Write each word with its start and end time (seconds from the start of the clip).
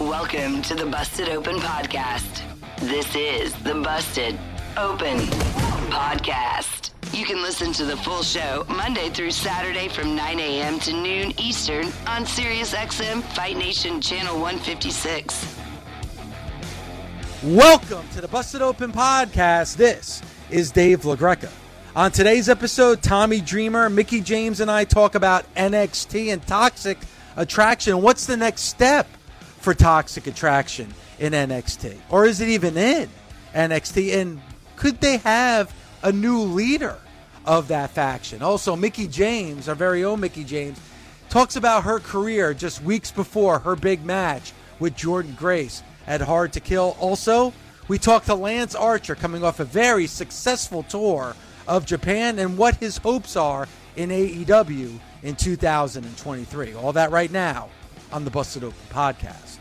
Welcome 0.00 0.62
to 0.62 0.74
the 0.74 0.86
Busted 0.86 1.28
Open 1.28 1.56
Podcast. 1.56 2.42
This 2.78 3.14
is 3.14 3.52
the 3.64 3.74
Busted 3.74 4.38
Open 4.78 5.18
Podcast. 5.90 6.92
You 7.12 7.26
can 7.26 7.42
listen 7.42 7.74
to 7.74 7.84
the 7.84 7.96
full 7.98 8.22
show 8.22 8.64
Monday 8.70 9.10
through 9.10 9.32
Saturday 9.32 9.88
from 9.88 10.16
9 10.16 10.40
a.m. 10.40 10.78
to 10.80 10.92
noon 10.94 11.34
Eastern 11.38 11.84
on 12.06 12.24
SiriusXM 12.24 13.22
Fight 13.34 13.58
Nation 13.58 14.00
Channel 14.00 14.40
156. 14.40 15.58
Welcome 17.42 18.08
to 18.10 18.22
the 18.22 18.28
Busted 18.28 18.62
Open 18.62 18.90
Podcast. 18.90 19.76
This 19.76 20.22
is 20.48 20.70
Dave 20.70 21.02
LaGreca. 21.02 21.50
On 21.94 22.10
today's 22.10 22.48
episode, 22.48 23.02
Tommy 23.02 23.42
Dreamer, 23.42 23.90
Mickie 23.90 24.22
James, 24.22 24.60
and 24.60 24.70
I 24.70 24.84
talk 24.84 25.14
about 25.14 25.44
NXT 25.56 26.32
and 26.32 26.46
Toxic 26.46 26.96
Attraction. 27.36 28.00
What's 28.00 28.24
the 28.24 28.36
next 28.36 28.62
step 28.62 29.06
for 29.60 29.74
Toxic 29.74 30.26
Attraction 30.26 30.92
in 31.18 31.32
NXT? 31.32 31.98
Or 32.10 32.24
is 32.24 32.40
it 32.40 32.48
even 32.48 32.76
in 32.76 33.08
NXT? 33.54 34.14
And 34.14 34.40
could 34.76 35.00
they 35.00 35.18
have 35.18 35.74
a 36.02 36.12
new 36.12 36.40
leader 36.40 36.98
of 37.44 37.68
that 37.68 37.90
faction? 37.90 38.42
Also, 38.42 38.76
Mickie 38.76 39.08
James, 39.08 39.68
our 39.68 39.74
very 39.74 40.04
own 40.04 40.20
Mickie 40.20 40.44
James, 40.44 40.80
talks 41.28 41.56
about 41.56 41.84
her 41.84 41.98
career 41.98 42.54
just 42.54 42.82
weeks 42.82 43.10
before 43.10 43.58
her 43.60 43.76
big 43.76 44.04
match 44.04 44.52
with 44.78 44.96
Jordynne 44.96 45.36
Grace 45.36 45.82
at 46.06 46.20
Hard 46.20 46.52
to 46.54 46.60
Kill. 46.60 46.96
Also, 46.98 47.52
we 47.88 47.98
talk 47.98 48.24
to 48.24 48.34
Lance 48.34 48.74
Archer 48.74 49.14
coming 49.14 49.42
off 49.42 49.60
a 49.60 49.64
very 49.64 50.06
successful 50.06 50.82
tour 50.84 51.34
of 51.66 51.84
Japan 51.84 52.38
and 52.38 52.56
what 52.56 52.76
his 52.76 52.96
hopes 52.98 53.36
are 53.36 53.68
in 53.96 54.10
AEW 54.10 54.98
in 55.22 55.36
2023. 55.36 56.74
All 56.74 56.92
that 56.92 57.10
right 57.10 57.30
now 57.30 57.68
on 58.12 58.24
the 58.24 58.30
Busted 58.30 58.64
Open 58.64 58.78
podcast. 58.90 59.58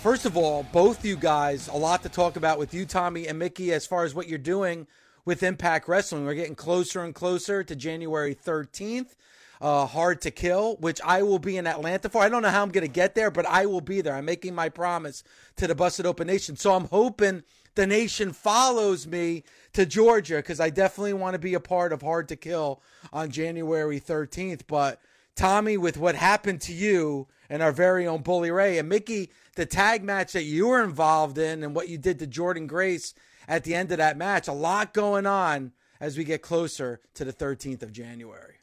First 0.00 0.26
of 0.26 0.36
all, 0.36 0.62
both 0.72 1.04
you 1.04 1.16
guys, 1.16 1.66
a 1.68 1.76
lot 1.76 2.02
to 2.04 2.08
talk 2.08 2.36
about 2.36 2.58
with 2.58 2.72
you, 2.72 2.86
Tommy 2.86 3.26
and 3.26 3.38
Mickie, 3.38 3.72
as 3.72 3.84
far 3.84 4.04
as 4.04 4.14
what 4.14 4.28
you're 4.28 4.38
doing 4.38 4.86
with 5.24 5.42
Impact 5.42 5.88
Wrestling. 5.88 6.24
We're 6.24 6.34
getting 6.34 6.54
closer 6.54 7.02
and 7.02 7.14
closer 7.14 7.64
to 7.64 7.74
January 7.74 8.34
13th. 8.34 9.16
Uh, 9.60 9.86
hard 9.86 10.20
to 10.20 10.30
kill, 10.30 10.76
which 10.76 11.00
I 11.04 11.22
will 11.22 11.40
be 11.40 11.56
in 11.56 11.66
Atlanta 11.66 12.08
for. 12.08 12.22
I 12.22 12.28
don't 12.28 12.42
know 12.42 12.48
how 12.48 12.62
I'm 12.62 12.70
going 12.70 12.86
to 12.86 12.92
get 12.92 13.16
there, 13.16 13.30
but 13.30 13.44
I 13.44 13.66
will 13.66 13.80
be 13.80 14.00
there. 14.00 14.14
I'm 14.14 14.24
making 14.24 14.54
my 14.54 14.68
promise 14.68 15.24
to 15.56 15.66
the 15.66 15.74
Busted 15.74 16.06
Open 16.06 16.28
Nation. 16.28 16.54
So 16.54 16.74
I'm 16.74 16.84
hoping 16.84 17.42
the 17.74 17.86
nation 17.86 18.32
follows 18.32 19.06
me 19.06 19.42
to 19.72 19.86
Georgia 19.86 20.36
because 20.36 20.60
I 20.60 20.70
definitely 20.70 21.12
want 21.12 21.34
to 21.34 21.38
be 21.38 21.54
a 21.54 21.60
part 21.60 21.92
of 21.92 22.02
Hard 22.02 22.28
to 22.28 22.36
Kill 22.36 22.82
on 23.12 23.30
January 23.30 24.00
13th. 24.00 24.62
But 24.66 25.00
Tommy, 25.36 25.76
with 25.76 25.96
what 25.96 26.14
happened 26.14 26.60
to 26.62 26.72
you 26.72 27.28
and 27.48 27.62
our 27.62 27.72
very 27.72 28.06
own 28.06 28.22
Bully 28.22 28.50
Ray 28.50 28.78
and 28.78 28.88
Mickie, 28.88 29.30
the 29.56 29.66
tag 29.66 30.02
match 30.02 30.32
that 30.32 30.44
you 30.44 30.68
were 30.68 30.82
involved 30.82 31.38
in 31.38 31.62
and 31.62 31.74
what 31.74 31.88
you 31.88 31.98
did 31.98 32.18
to 32.18 32.26
Jordynne 32.26 32.66
Grace 32.66 33.14
at 33.46 33.64
the 33.64 33.74
end 33.74 33.90
of 33.92 33.98
that 33.98 34.16
match, 34.16 34.46
a 34.46 34.52
lot 34.52 34.92
going 34.92 35.26
on 35.26 35.72
as 36.00 36.16
we 36.16 36.24
get 36.24 36.42
closer 36.42 37.00
to 37.14 37.24
the 37.24 37.32
13th 37.32 37.82
of 37.82 37.92
January. 37.92 38.54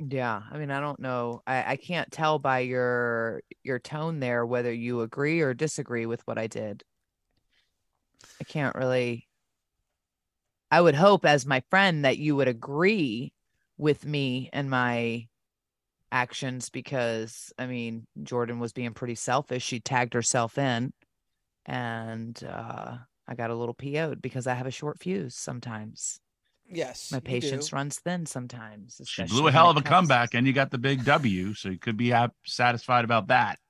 Yeah, 0.00 0.42
I 0.50 0.58
mean, 0.58 0.70
I 0.70 0.80
don't 0.80 0.98
know. 0.98 1.42
I, 1.46 1.72
I 1.72 1.76
can't 1.76 2.10
tell 2.10 2.38
by 2.38 2.60
your 2.60 3.42
your 3.62 3.78
tone 3.78 4.18
there 4.18 4.44
whether 4.44 4.72
you 4.72 5.02
agree 5.02 5.40
or 5.40 5.54
disagree 5.54 6.04
with 6.04 6.26
what 6.26 6.36
I 6.36 6.48
did. 6.48 6.82
I 8.40 8.44
can't 8.44 8.74
really. 8.74 9.28
I 10.74 10.80
would 10.80 10.96
hope, 10.96 11.24
as 11.24 11.46
my 11.46 11.62
friend, 11.70 12.04
that 12.04 12.18
you 12.18 12.34
would 12.34 12.48
agree 12.48 13.32
with 13.78 14.04
me 14.04 14.50
and 14.52 14.68
my 14.68 15.28
actions 16.10 16.68
because, 16.68 17.52
I 17.56 17.66
mean, 17.66 18.08
Jordynne 18.20 18.58
was 18.58 18.72
being 18.72 18.92
pretty 18.92 19.14
selfish. 19.14 19.62
She 19.62 19.78
tagged 19.78 20.14
herself 20.14 20.58
in, 20.58 20.92
and 21.64 22.42
uh, 22.42 22.96
I 23.28 23.34
got 23.36 23.50
a 23.50 23.54
little 23.54 23.72
PO'd 23.72 24.20
because 24.20 24.48
I 24.48 24.54
have 24.54 24.66
a 24.66 24.72
short 24.72 24.98
fuse 24.98 25.36
sometimes. 25.36 26.18
Yes. 26.68 27.12
My 27.12 27.20
patience 27.20 27.72
runs 27.72 28.00
thin 28.00 28.26
sometimes. 28.26 29.00
She 29.04 29.22
blew 29.22 29.46
a 29.46 29.52
hell 29.52 29.70
of 29.70 29.76
a 29.76 29.80
comeback, 29.80 30.34
and 30.34 30.44
you 30.44 30.52
got 30.52 30.72
the 30.72 30.78
big 30.78 31.04
W, 31.04 31.54
so 31.54 31.68
you 31.68 31.78
could 31.78 31.96
be 31.96 32.12
satisfied 32.44 33.04
about 33.04 33.28
that. 33.28 33.60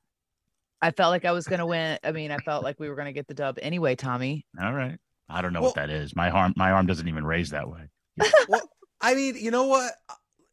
I 0.81 0.91
felt 0.91 1.11
like 1.11 1.27
I 1.27 1.33
was 1.33 1.47
going 1.47 1.59
to 1.59 1.67
win. 1.67 1.99
I 2.03 2.13
mean, 2.13 2.31
I 2.31 2.39
felt 2.39 2.65
like 2.65 2.81
we 2.81 2.89
were 2.89 2.95
going 2.95 3.09
to 3.09 3.13
get 3.13 3.27
the 3.27 3.35
dub 3.35 3.59
anyway, 3.61 3.95
Tommy. 3.95 4.47
All 4.59 4.73
right. 4.73 4.97
I 5.29 5.43
don't 5.43 5.53
know 5.53 5.61
Well- 5.61 5.71
what 5.71 5.77
that 5.77 5.91
is. 5.91 6.15
My 6.15 6.31
arm, 6.31 6.55
my 6.57 6.71
arm 6.71 6.87
doesn't 6.87 7.09
even 7.09 7.25
raise 7.25 7.51
that 7.51 7.69
way. 7.69 7.89
well, 8.49 8.69
I 9.01 9.15
mean, 9.15 9.37
you 9.37 9.51
know 9.51 9.65
what? 9.67 9.93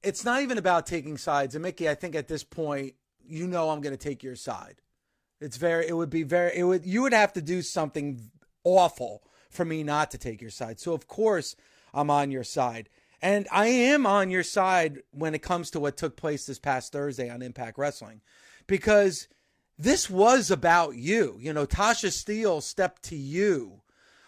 It's 0.03 0.25
not 0.25 0.41
even 0.41 0.57
about 0.57 0.87
taking 0.87 1.17
sides. 1.17 1.55
And 1.55 1.63
Mickie, 1.63 1.87
I 1.89 1.95
think 1.95 2.15
at 2.15 2.27
this 2.27 2.43
point, 2.43 2.95
you 3.23 3.47
know, 3.47 3.69
I'm 3.69 3.81
going 3.81 3.95
to 3.95 4.03
take 4.03 4.23
your 4.23 4.35
side. 4.35 4.81
It's 5.39 5.57
very, 5.57 5.87
it 5.87 5.95
would 5.95 6.09
be 6.09 6.23
very, 6.23 6.51
it 6.55 6.63
would, 6.63 6.85
you 6.85 7.01
would 7.03 7.13
have 7.13 7.33
to 7.33 7.41
do 7.41 7.61
something 7.61 8.31
awful 8.63 9.23
for 9.49 9.65
me 9.65 9.83
not 9.83 10.11
to 10.11 10.17
take 10.17 10.41
your 10.41 10.49
side. 10.49 10.79
So, 10.79 10.93
of 10.93 11.07
course, 11.07 11.55
I'm 11.93 12.09
on 12.09 12.31
your 12.31 12.43
side. 12.43 12.89
And 13.21 13.47
I 13.51 13.67
am 13.67 14.07
on 14.07 14.31
your 14.31 14.43
side 14.43 15.01
when 15.11 15.35
it 15.35 15.43
comes 15.43 15.69
to 15.71 15.79
what 15.79 15.97
took 15.97 16.17
place 16.17 16.45
this 16.45 16.57
past 16.59 16.91
Thursday 16.91 17.29
on 17.29 17.41
Impact 17.43 17.77
Wrestling 17.77 18.21
because 18.65 19.27
this 19.77 20.09
was 20.09 20.49
about 20.49 20.95
you. 20.95 21.37
You 21.39 21.53
know, 21.53 21.67
Tasha 21.67 22.09
Steelz 22.09 22.63
stepped 22.63 23.03
to 23.03 23.15
you. 23.15 23.80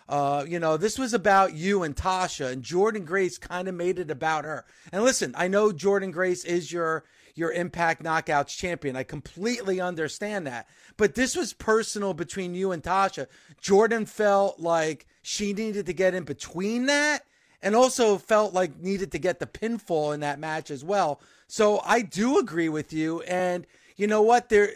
Uh, 0.08 0.46
you 0.48 0.60
know, 0.60 0.78
this 0.78 1.00
was 1.00 1.14
about 1.14 1.54
you 1.54 1.84
and 1.84 1.96
Tasha, 1.96 2.52
and 2.52 2.64
Jordynne 2.64 3.06
Grace 3.06 3.38
kind 3.38 3.68
of 3.68 3.76
made 3.76 4.00
it 4.00 4.12
about 4.12 4.46
her. 4.46 4.66
And 4.92 5.04
listen, 5.04 5.34
I 5.38 5.48
know 5.48 5.72
Jordynne 5.72 6.12
Grace 6.12 6.44
is 6.44 6.72
your 6.72 7.04
your 7.36 7.52
Impact 7.52 8.04
Knockouts 8.04 8.56
champion. 8.56 8.96
I 8.96 9.04
completely 9.04 9.82
understand 9.82 10.46
that. 10.46 10.68
But 10.98 11.16
this 11.16 11.36
was 11.36 11.54
personal 11.54 12.14
between 12.14 12.54
you 12.54 12.72
and 12.72 12.84
Tasha. 12.84 13.28
Jordynne 13.62 14.08
felt 14.08 14.60
like 14.60 15.08
she 15.24 15.54
needed 15.54 15.88
to 15.88 15.94
get 15.94 16.14
in 16.14 16.26
between 16.26 16.86
that 16.86 17.26
and 17.62 17.76
also 17.76 18.18
felt 18.18 18.54
like 18.54 18.80
needed 18.80 19.12
to 19.14 19.20
get 19.20 19.40
the 19.40 19.48
pinfall 19.48 20.14
in 20.14 20.20
that 20.20 20.38
match 20.38 20.70
as 20.70 20.84
well. 20.84 21.22
So 21.48 21.82
I 21.86 22.02
do 22.02 22.38
agree 22.38 22.70
with 22.70 22.94
you. 22.94 23.22
And 23.22 23.66
you 23.96 24.06
know 24.06 24.22
what? 24.22 24.50
There 24.50 24.72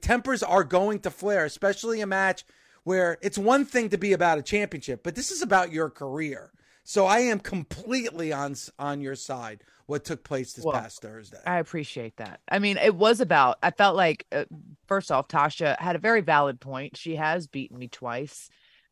tempers 0.00 0.42
are 0.42 0.64
going 0.64 1.00
to 1.00 1.10
flare, 1.10 1.44
especially 1.44 2.00
a 2.00 2.06
match 2.06 2.44
where 2.84 3.18
it's 3.22 3.38
one 3.38 3.64
thing 3.64 3.88
to 3.90 3.98
be 3.98 4.12
about 4.12 4.38
a 4.38 4.42
championship, 4.42 5.02
but 5.02 5.14
this 5.14 5.30
is 5.30 5.42
about 5.42 5.72
your 5.72 5.90
career. 5.90 6.52
So 6.84 7.06
I 7.06 7.20
am 7.20 7.38
completely 7.38 8.32
on 8.32 8.56
on 8.78 9.00
your 9.00 9.14
side. 9.14 9.62
What 9.86 10.04
took 10.04 10.24
place 10.24 10.52
this 10.52 10.64
Well, 10.64 10.74
past 10.74 11.02
Thursday? 11.02 11.40
I 11.44 11.58
appreciate 11.58 12.16
that. 12.16 12.40
I 12.48 12.60
mean, 12.60 12.78
it 12.78 12.94
was 12.94 13.20
about, 13.20 13.58
I 13.62 13.72
felt 13.72 13.96
like, 13.96 14.26
uh, 14.32 14.44
first 14.86 15.10
off, 15.10 15.28
Tasha 15.28 15.78
had 15.78 15.96
a 15.96 16.00
very 16.00 16.20
valid 16.20 16.60
point. 16.60 16.96
She 16.96 17.16
has 17.16 17.46
beaten 17.46 17.78
me 17.78 17.88
twice, 17.88 18.48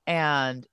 and 0.06 0.66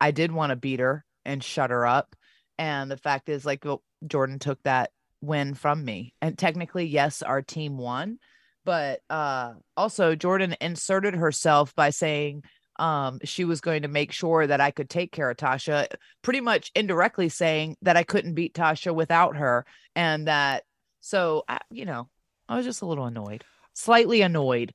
I 0.00 0.10
did 0.10 0.30
want 0.30 0.50
to 0.50 0.56
beat 0.56 0.80
her 0.80 1.04
and 1.24 1.42
shut 1.42 1.70
her 1.70 1.86
up. 1.86 2.14
And 2.58 2.90
the 2.90 2.96
fact 2.98 3.28
is, 3.28 3.44
like, 3.44 3.64
well, 3.64 3.82
Jordynne 4.04 4.40
took 4.40 4.62
that 4.62 4.90
win 5.20 5.54
from 5.54 5.84
me. 5.84 6.12
And 6.22 6.38
technically, 6.38 6.86
yes, 6.86 7.22
our 7.22 7.42
team 7.42 7.78
won. 7.78 8.18
But 8.66 9.00
uh, 9.08 9.54
also, 9.76 10.16
Jordynne 10.16 10.56
inserted 10.60 11.14
herself 11.14 11.72
by 11.76 11.90
saying, 11.90 12.42
um, 12.80 13.20
she 13.24 13.44
was 13.44 13.60
going 13.60 13.82
to 13.82 13.88
make 13.88 14.10
sure 14.10 14.44
that 14.46 14.60
I 14.60 14.72
could 14.72 14.90
take 14.90 15.12
care 15.12 15.30
of 15.30 15.36
Tasha, 15.36 15.86
pretty 16.20 16.40
much 16.40 16.72
indirectly 16.74 17.28
saying 17.28 17.76
that 17.82 17.96
I 17.96 18.02
couldn't 18.02 18.34
beat 18.34 18.54
Tasha 18.54 18.92
without 18.92 19.36
her. 19.36 19.64
And 19.94 20.26
that, 20.26 20.64
so, 21.00 21.44
I, 21.48 21.60
you 21.70 21.84
know, 21.86 22.08
I 22.48 22.56
was 22.56 22.66
just 22.66 22.82
a 22.82 22.86
little 22.86 23.06
annoyed, 23.06 23.44
slightly 23.72 24.20
annoyed. 24.20 24.74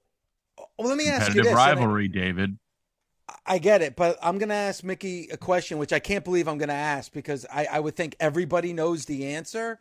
well, 0.79 0.88
let 0.88 0.97
me 0.97 1.09
ask 1.09 1.27
you 1.35 1.41
Competitive 1.41 1.43
this. 1.43 1.51
and 1.51 1.59
I- 1.59 1.73
rivalry, 1.73 2.07
David. 2.07 2.57
I 3.45 3.59
get 3.59 3.81
it, 3.81 3.95
but 3.95 4.17
I'm 4.21 4.38
gonna 4.39 4.53
ask 4.53 4.83
Mickie 4.83 5.29
a 5.31 5.38
question, 5.38 5.77
which 5.77 5.93
I 5.93 5.99
can't 5.99 6.25
believe 6.25 6.49
I'm 6.49 6.57
gonna 6.57 6.73
ask 6.73 7.13
because 7.13 7.45
I, 7.51 7.65
I 7.71 7.79
would 7.79 7.95
think 7.95 8.15
everybody 8.19 8.73
knows 8.73 9.05
the 9.05 9.25
answer. 9.25 9.79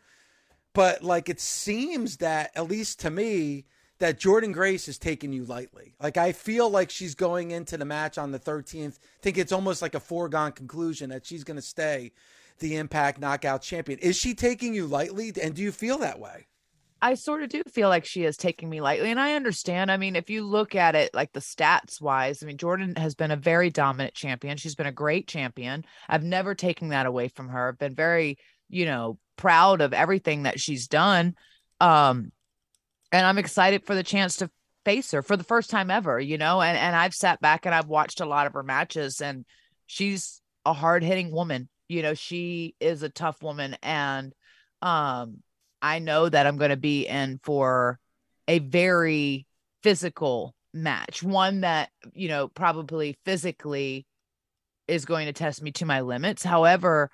But 0.73 1.03
like 1.03 1.27
it 1.27 1.41
seems 1.41 2.17
that, 2.17 2.51
at 2.55 2.69
least 2.69 3.01
to 3.01 3.09
me, 3.09 3.65
that 4.01 4.19
Jordynne 4.19 4.51
Grace 4.51 4.87
is 4.87 4.97
taking 4.97 5.31
you 5.31 5.45
lightly. 5.45 5.93
Like 6.01 6.17
I 6.17 6.31
feel 6.31 6.69
like 6.69 6.89
she's 6.89 7.13
going 7.13 7.51
into 7.51 7.77
the 7.77 7.85
match 7.85 8.17
on 8.17 8.31
the 8.31 8.39
13th. 8.39 8.97
think 9.21 9.37
it's 9.37 9.51
almost 9.51 9.81
like 9.81 9.93
a 9.93 9.99
foregone 9.99 10.53
conclusion 10.53 11.11
that 11.11 11.23
she's 11.25 11.43
gonna 11.43 11.61
stay 11.61 12.11
the 12.57 12.77
Impact 12.77 13.19
Knockout 13.19 13.61
Champion. 13.61 13.99
Is 13.99 14.17
she 14.17 14.33
taking 14.33 14.73
you 14.73 14.87
lightly? 14.87 15.31
And 15.41 15.53
do 15.53 15.61
you 15.61 15.71
feel 15.71 15.99
that 15.99 16.19
way? 16.19 16.47
I 17.03 17.13
sort 17.13 17.43
of 17.43 17.49
do 17.49 17.63
feel 17.63 17.89
like 17.89 18.05
she 18.05 18.23
is 18.23 18.37
taking 18.37 18.69
me 18.69 18.81
lightly. 18.81 19.11
And 19.11 19.19
I 19.19 19.33
understand. 19.33 19.91
I 19.91 19.97
mean, 19.97 20.15
if 20.15 20.31
you 20.31 20.43
look 20.43 20.73
at 20.75 20.95
it 20.95 21.13
like 21.13 21.31
the 21.33 21.39
stats 21.39 22.01
wise, 22.01 22.41
I 22.41 22.47
mean, 22.47 22.57
Jordynne 22.57 22.97
has 22.97 23.15
been 23.15 23.31
a 23.31 23.35
very 23.35 23.69
dominant 23.69 24.15
champion. 24.15 24.57
She's 24.57 24.75
been 24.75 24.87
a 24.87 24.91
great 24.91 25.27
champion. 25.27 25.85
I've 26.09 26.23
never 26.23 26.53
taken 26.55 26.89
that 26.89 27.05
away 27.05 27.27
from 27.27 27.49
her. 27.49 27.69
I've 27.69 27.79
been 27.79 27.95
very, 27.95 28.37
you 28.69 28.85
know, 28.85 29.17
proud 29.35 29.81
of 29.81 29.93
everything 29.93 30.43
that 30.43 30.59
she's 30.59 30.87
done. 30.87 31.35
Um, 31.79 32.31
and 33.11 33.25
I'm 33.25 33.37
excited 33.37 33.85
for 33.85 33.95
the 33.95 34.03
chance 34.03 34.37
to 34.37 34.49
face 34.85 35.11
her 35.11 35.21
for 35.21 35.37
the 35.37 35.43
first 35.43 35.69
time 35.69 35.91
ever, 35.91 36.19
you 36.19 36.37
know, 36.37 36.61
and, 36.61 36.77
and 36.77 36.95
I've 36.95 37.13
sat 37.13 37.39
back 37.41 37.65
and 37.65 37.75
I've 37.75 37.87
watched 37.87 38.21
a 38.21 38.25
lot 38.25 38.47
of 38.47 38.53
her 38.53 38.63
matches 38.63 39.21
and 39.21 39.45
she's 39.85 40.41
a 40.65 40.73
hard 40.73 41.03
hitting 41.03 41.31
woman. 41.31 41.69
You 41.87 42.01
know, 42.01 42.13
she 42.13 42.75
is 42.79 43.03
a 43.03 43.09
tough 43.09 43.43
woman. 43.43 43.75
And, 43.83 44.33
um, 44.81 45.37
I 45.81 45.99
know 45.99 46.29
that 46.29 46.45
I'm 46.45 46.57
going 46.57 46.69
to 46.69 46.77
be 46.77 47.07
in 47.07 47.39
for 47.43 47.99
a 48.47 48.59
very 48.59 49.45
physical 49.83 50.55
match, 50.73 51.23
one 51.23 51.61
that, 51.61 51.89
you 52.13 52.27
know, 52.27 52.47
probably 52.47 53.17
physically 53.25 54.05
is 54.87 55.05
going 55.05 55.25
to 55.25 55.33
test 55.33 55.61
me 55.61 55.71
to 55.73 55.85
my 55.85 56.01
limits. 56.01 56.43
However, 56.43 57.09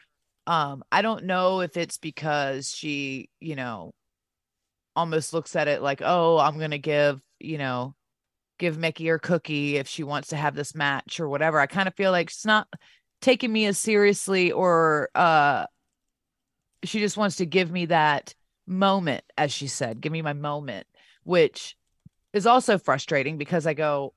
um, 0.46 0.84
I 0.92 1.02
don't 1.02 1.26
know 1.26 1.62
if 1.62 1.78
it's 1.78 1.98
because 1.98 2.70
she, 2.70 3.30
you 3.40 3.56
know, 3.56 3.94
almost 4.98 5.32
looks 5.32 5.56
at 5.56 5.68
it 5.68 5.82
like, 5.82 6.02
oh, 6.04 6.40
I'm 6.40 6.58
going 6.58 6.72
to 6.72 6.80
give, 6.80 7.22
you 7.40 7.60
know, 7.60 7.96
give 8.58 8.80
Mickie 8.80 9.08
her 9.08 9.20
cookie 9.20 9.78
if 9.78 9.88
she 9.88 10.04
wants 10.04 10.30
to 10.30 10.36
have 10.36 10.56
this 10.56 10.74
match 10.74 11.20
or 11.20 11.30
whatever. 11.30 11.60
I 11.60 11.68
kind 11.68 11.88
of 11.88 11.96
feel 11.96 12.12
like 12.12 12.32
she's 12.32 12.46
not 12.46 12.68
taking 13.22 13.54
me 13.54 13.68
as 13.68 13.78
seriously 13.78 14.52
or, 14.52 15.10
uh, 15.14 15.68
she 16.84 17.00
just 17.00 17.16
wants 17.16 17.38
to 17.38 17.46
give 17.46 17.72
me 17.72 17.86
that 17.86 18.34
moment, 18.66 19.24
as 19.38 19.54
she 19.54 19.68
said, 19.68 20.02
give 20.02 20.12
me 20.12 20.24
my 20.24 20.34
moment, 20.34 20.88
which 21.24 21.76
is 22.34 22.48
also 22.48 22.80
frustrating 22.80 23.38
because 23.38 23.68
I 23.68 23.76
go, 23.76 24.14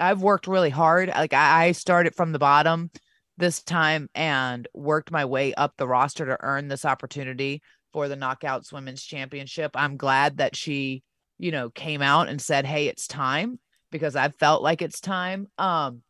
I've 0.00 0.20
worked 0.20 0.48
really 0.48 0.70
hard. 0.70 1.10
Like 1.10 1.32
I, 1.32 1.66
I 1.66 1.72
started 1.72 2.14
from 2.14 2.32
the 2.32 2.38
bottom 2.40 2.90
this 3.36 3.62
time 3.62 4.08
and 4.14 4.66
worked 4.74 5.12
my 5.12 5.24
way 5.24 5.54
up 5.54 5.74
the 5.76 5.86
roster 5.86 6.26
to 6.26 6.36
earn 6.40 6.66
this 6.66 6.84
opportunity 6.84 7.62
for 7.92 8.08
the 8.08 8.16
Knockouts 8.16 8.72
Women's 8.72 9.02
Championship. 9.02 9.72
I'm 9.74 9.96
glad 9.96 10.38
that 10.38 10.56
she, 10.56 11.02
you 11.38 11.50
know, 11.50 11.70
came 11.70 12.02
out 12.02 12.28
and 12.28 12.40
said, 12.40 12.66
"Hey, 12.66 12.86
it's 12.86 13.06
time," 13.06 13.58
because 13.90 14.16
I 14.16 14.28
felt 14.28 14.62
like 14.62 14.82
it's 14.82 15.00
time. 15.00 15.48
Um, 15.58 16.02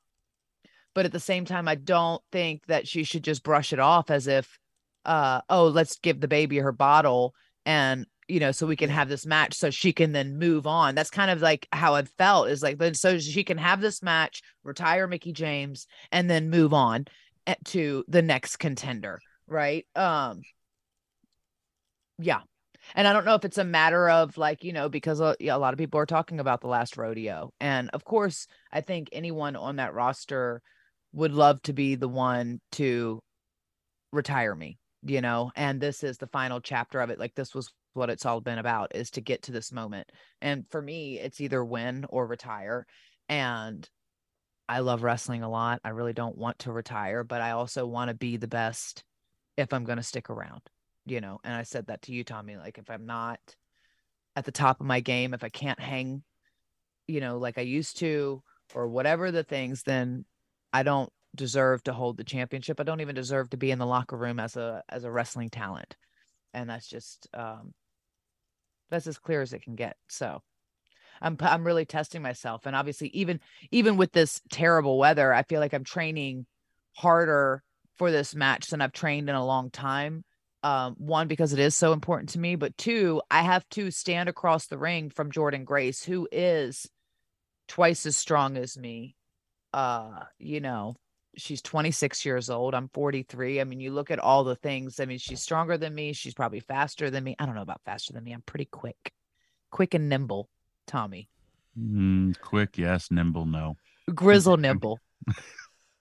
but 0.94 1.06
at 1.06 1.12
the 1.12 1.20
same 1.20 1.44
time, 1.44 1.68
I 1.68 1.74
don't 1.74 2.22
think 2.30 2.66
that 2.66 2.86
she 2.86 3.04
should 3.04 3.24
just 3.24 3.42
brush 3.42 3.72
it 3.72 3.78
off 3.78 4.10
as 4.10 4.26
if, 4.26 4.58
uh, 5.04 5.40
oh, 5.48 5.68
let's 5.68 5.98
give 5.98 6.20
the 6.20 6.28
baby 6.28 6.58
her 6.58 6.72
bottle 6.72 7.34
and 7.64 8.06
you 8.28 8.40
know 8.40 8.52
so 8.52 8.66
we 8.66 8.76
can 8.76 8.90
have 8.90 9.08
this 9.08 9.26
match 9.26 9.54
so 9.54 9.70
she 9.70 9.92
can 9.92 10.12
then 10.12 10.38
move 10.38 10.66
on 10.66 10.94
that's 10.94 11.10
kind 11.10 11.30
of 11.30 11.40
like 11.40 11.68
how 11.72 11.94
i 11.94 12.02
felt 12.02 12.48
is 12.48 12.62
like 12.62 12.78
then 12.78 12.94
so 12.94 13.18
she 13.18 13.44
can 13.44 13.58
have 13.58 13.80
this 13.80 14.02
match 14.02 14.42
retire 14.64 15.06
mickie 15.06 15.32
james 15.32 15.86
and 16.10 16.30
then 16.30 16.50
move 16.50 16.72
on 16.72 17.04
eh, 17.46 17.54
to 17.64 18.04
the 18.08 18.22
next 18.22 18.56
contender 18.56 19.20
right 19.46 19.86
um 19.96 20.40
yeah. 22.18 22.40
And 22.94 23.06
i 23.06 23.12
don't 23.12 23.24
know 23.24 23.36
if 23.36 23.44
it's 23.44 23.58
a 23.58 23.64
matter 23.64 24.08
of 24.08 24.36
like 24.36 24.64
you 24.64 24.72
know 24.72 24.88
because 24.88 25.20
a, 25.20 25.36
yeah, 25.38 25.54
a 25.54 25.58
lot 25.58 25.72
of 25.72 25.78
people 25.78 26.00
are 26.00 26.06
talking 26.06 26.40
about 26.40 26.60
the 26.60 26.68
last 26.68 26.96
rodeo. 26.96 27.52
And 27.60 27.90
of 27.90 28.04
course 28.04 28.46
i 28.72 28.80
think 28.80 29.08
anyone 29.12 29.56
on 29.56 29.76
that 29.76 29.94
roster 29.94 30.62
would 31.12 31.32
love 31.32 31.62
to 31.62 31.72
be 31.72 31.94
the 31.94 32.08
one 32.08 32.60
to 32.72 33.20
retire 34.12 34.54
me 34.54 34.78
you 35.04 35.20
know? 35.20 35.50
And 35.56 35.80
this 35.80 36.04
is 36.04 36.18
the 36.18 36.28
final 36.28 36.60
chapter 36.60 37.00
of 37.00 37.10
it. 37.10 37.18
Like 37.18 37.34
this 37.34 37.54
was 37.54 37.72
what 37.94 38.08
it's 38.08 38.24
all 38.24 38.40
been 38.40 38.58
about 38.58 38.94
is 38.94 39.10
to 39.10 39.20
get 39.20 39.42
to 39.42 39.52
this 39.52 39.72
moment. 39.72 40.10
And 40.40 40.64
for 40.70 40.80
me 40.80 41.18
it's 41.18 41.40
either 41.40 41.64
win 41.64 42.06
or 42.08 42.26
retire. 42.26 42.86
And 43.28 43.88
i 44.68 44.78
love 44.78 45.02
wrestling 45.02 45.42
a 45.42 45.50
lot. 45.50 45.80
I 45.84 45.90
really 45.90 46.12
don't 46.12 46.38
want 46.38 46.60
to 46.60 46.72
retire 46.72 47.24
but 47.24 47.40
i 47.40 47.50
also 47.50 47.86
want 47.86 48.08
to 48.08 48.14
be 48.14 48.36
the 48.36 48.48
best 48.48 49.04
if 49.56 49.72
i'm 49.72 49.84
going 49.84 49.98
to 49.98 50.02
stick 50.02 50.30
around 50.30 50.60
you 51.06 51.20
know 51.20 51.38
and 51.44 51.54
i 51.54 51.62
said 51.62 51.86
that 51.86 52.02
to 52.02 52.12
you 52.12 52.24
tommy 52.24 52.56
like 52.56 52.78
if 52.78 52.90
i'm 52.90 53.06
not 53.06 53.40
at 54.36 54.44
the 54.44 54.52
top 54.52 54.80
of 54.80 54.86
my 54.86 55.00
game 55.00 55.34
if 55.34 55.44
i 55.44 55.48
can't 55.48 55.80
hang 55.80 56.22
you 57.06 57.20
know 57.20 57.38
like 57.38 57.58
i 57.58 57.62
used 57.62 57.98
to 57.98 58.42
or 58.74 58.88
whatever 58.88 59.30
the 59.30 59.42
things 59.42 59.82
then 59.82 60.24
i 60.72 60.82
don't 60.82 61.12
deserve 61.34 61.82
to 61.84 61.92
hold 61.92 62.16
the 62.16 62.24
championship. 62.24 62.78
I 62.80 62.84
don't 62.84 63.00
even 63.00 63.14
deserve 63.14 63.50
to 63.50 63.56
be 63.56 63.70
in 63.70 63.78
the 63.78 63.86
locker 63.86 64.16
room 64.16 64.38
as 64.38 64.56
a 64.56 64.82
as 64.88 65.04
a 65.04 65.10
wrestling 65.10 65.50
talent. 65.50 65.96
And 66.54 66.68
that's 66.68 66.88
just 66.88 67.28
um 67.34 67.72
that's 68.90 69.06
as 69.06 69.18
clear 69.18 69.40
as 69.40 69.52
it 69.52 69.62
can 69.62 69.74
get. 69.74 69.96
So 70.08 70.42
I'm 71.20 71.36
I'm 71.40 71.66
really 71.66 71.86
testing 71.86 72.22
myself 72.22 72.66
and 72.66 72.76
obviously 72.76 73.08
even 73.08 73.40
even 73.70 73.96
with 73.96 74.12
this 74.12 74.40
terrible 74.50 74.98
weather, 74.98 75.32
I 75.32 75.42
feel 75.42 75.60
like 75.60 75.72
I'm 75.72 75.84
training 75.84 76.46
harder 76.94 77.62
for 77.96 78.10
this 78.10 78.34
match 78.34 78.68
than 78.68 78.80
I've 78.80 78.92
trained 78.92 79.28
in 79.28 79.34
a 79.34 79.46
long 79.46 79.70
time. 79.70 80.24
Um, 80.64 80.94
one 80.98 81.26
because 81.26 81.52
it 81.52 81.58
is 81.58 81.74
so 81.74 81.92
important 81.92 82.30
to 82.30 82.38
me, 82.38 82.54
but 82.54 82.78
two, 82.78 83.20
I 83.28 83.42
have 83.42 83.68
to 83.70 83.90
stand 83.90 84.28
across 84.28 84.66
the 84.66 84.78
ring 84.78 85.10
from 85.10 85.32
Jordynne 85.32 85.64
Grace, 85.64 86.04
who 86.04 86.28
is 86.30 86.88
twice 87.66 88.06
as 88.06 88.16
strong 88.16 88.56
as 88.56 88.78
me. 88.78 89.16
Uh, 89.72 90.20
you 90.38 90.60
know, 90.60 90.94
she's 91.36 91.62
26 91.62 92.24
years 92.24 92.48
old. 92.48 92.74
I'm 92.74 92.88
43. 92.94 93.60
I 93.60 93.64
mean, 93.64 93.80
you 93.80 93.90
look 93.90 94.12
at 94.12 94.20
all 94.20 94.44
the 94.44 94.54
things. 94.54 95.00
I 95.00 95.06
mean, 95.06 95.18
she's 95.18 95.40
stronger 95.40 95.76
than 95.76 95.94
me. 95.94 96.12
She's 96.12 96.34
probably 96.34 96.60
faster 96.60 97.10
than 97.10 97.24
me. 97.24 97.34
I 97.38 97.46
don't 97.46 97.56
know 97.56 97.62
about 97.62 97.82
faster 97.84 98.12
than 98.12 98.22
me. 98.22 98.32
I'm 98.32 98.42
pretty 98.42 98.66
quick, 98.66 99.12
quick 99.70 99.94
and 99.94 100.08
nimble, 100.08 100.48
Tommy. 100.86 101.28
Mm, 101.78 102.38
quick, 102.40 102.78
yes. 102.78 103.10
Nimble, 103.10 103.46
no. 103.46 103.76
Grizzle 104.14 104.58
nimble. 104.58 105.00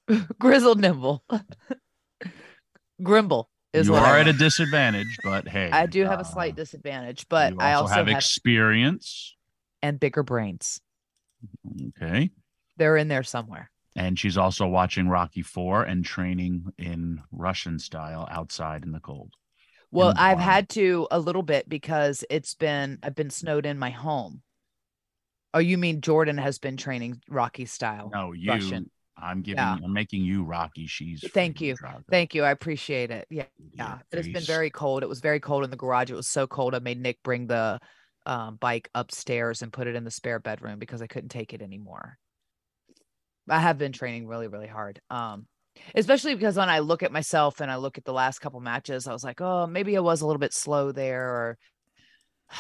Grizzle 0.39 0.75
nimble. 0.75 1.23
Grimble 3.01 3.50
is 3.73 3.87
you 3.87 3.95
are 3.95 4.17
I 4.17 4.21
at 4.21 4.27
a 4.27 4.33
disadvantage, 4.33 5.17
but 5.23 5.47
hey, 5.47 5.69
I 5.71 5.85
do 5.85 6.03
have 6.03 6.19
a 6.19 6.21
uh, 6.21 6.23
slight 6.23 6.55
disadvantage, 6.55 7.27
but 7.29 7.53
you 7.53 7.59
I 7.59 7.73
also 7.73 7.93
have 7.93 8.07
have, 8.07 8.17
experience. 8.17 9.35
and 9.81 9.99
bigger 9.99 10.23
brains. 10.23 10.81
Okay. 11.89 12.31
They're 12.77 12.97
in 12.97 13.07
there 13.07 13.23
somewhere. 13.23 13.69
And 13.95 14.17
she's 14.17 14.37
also 14.37 14.67
watching 14.67 15.09
Rocky 15.09 15.41
Four 15.41 15.83
and 15.83 16.05
training 16.05 16.65
in 16.77 17.21
Russian 17.31 17.77
style 17.77 18.27
outside 18.31 18.83
in 18.83 18.91
the 18.91 18.99
cold. 18.99 19.33
Well, 19.91 20.13
I've 20.15 20.39
had 20.39 20.69
to 20.69 21.07
a 21.11 21.19
little 21.19 21.43
bit 21.43 21.67
because 21.67 22.23
it's 22.29 22.53
been 22.53 22.99
I've 23.03 23.15
been 23.15 23.29
snowed 23.29 23.65
in 23.65 23.77
my 23.77 23.89
home. 23.89 24.41
Oh, 25.53 25.59
you 25.59 25.77
mean 25.77 25.99
Jordynne 25.99 26.41
has 26.41 26.59
been 26.59 26.77
training 26.77 27.21
Rocky 27.29 27.65
style? 27.65 28.09
No, 28.13 28.31
you. 28.31 28.51
Russian. 28.51 28.89
I'm 29.17 29.41
giving. 29.41 29.57
Yeah. 29.57 29.77
I'm 29.83 29.93
making 29.93 30.23
you 30.23 30.43
Rocky. 30.43 30.87
She's. 30.87 31.23
Thank 31.33 31.61
you. 31.61 31.75
Thank 32.09 32.33
you. 32.33 32.43
I 32.43 32.51
appreciate 32.51 33.11
it. 33.11 33.27
Yeah. 33.29 33.45
Yeah. 33.73 33.99
Your 34.11 34.19
it's 34.19 34.29
been 34.29 34.43
very 34.43 34.69
cold. 34.69 35.03
It 35.03 35.09
was 35.09 35.19
very 35.19 35.39
cold 35.39 35.63
in 35.63 35.69
the 35.69 35.77
garage. 35.77 36.09
It 36.09 36.15
was 36.15 36.27
so 36.27 36.47
cold. 36.47 36.73
I 36.73 36.79
made 36.79 36.99
Nick 36.99 37.21
bring 37.23 37.47
the 37.47 37.79
um, 38.25 38.55
bike 38.55 38.89
upstairs 38.95 39.61
and 39.61 39.73
put 39.73 39.87
it 39.87 39.95
in 39.95 40.03
the 40.03 40.11
spare 40.11 40.39
bedroom 40.39 40.79
because 40.79 41.01
I 41.01 41.07
couldn't 41.07 41.29
take 41.29 41.53
it 41.53 41.61
anymore. 41.61 42.17
I 43.49 43.59
have 43.59 43.77
been 43.77 43.91
training 43.91 44.27
really, 44.27 44.47
really 44.47 44.67
hard. 44.67 45.01
Um, 45.09 45.47
especially 45.95 46.35
because 46.35 46.55
when 46.55 46.69
I 46.69 46.79
look 46.79 47.03
at 47.03 47.11
myself 47.11 47.59
and 47.59 47.71
I 47.71 47.77
look 47.77 47.97
at 47.97 48.05
the 48.05 48.13
last 48.13 48.39
couple 48.39 48.59
matches, 48.59 49.07
I 49.07 49.13
was 49.13 49.23
like, 49.23 49.41
oh, 49.41 49.67
maybe 49.67 49.97
I 49.97 50.01
was 50.01 50.21
a 50.21 50.27
little 50.27 50.39
bit 50.39 50.53
slow 50.53 50.91
there, 50.91 51.29
or 51.29 51.57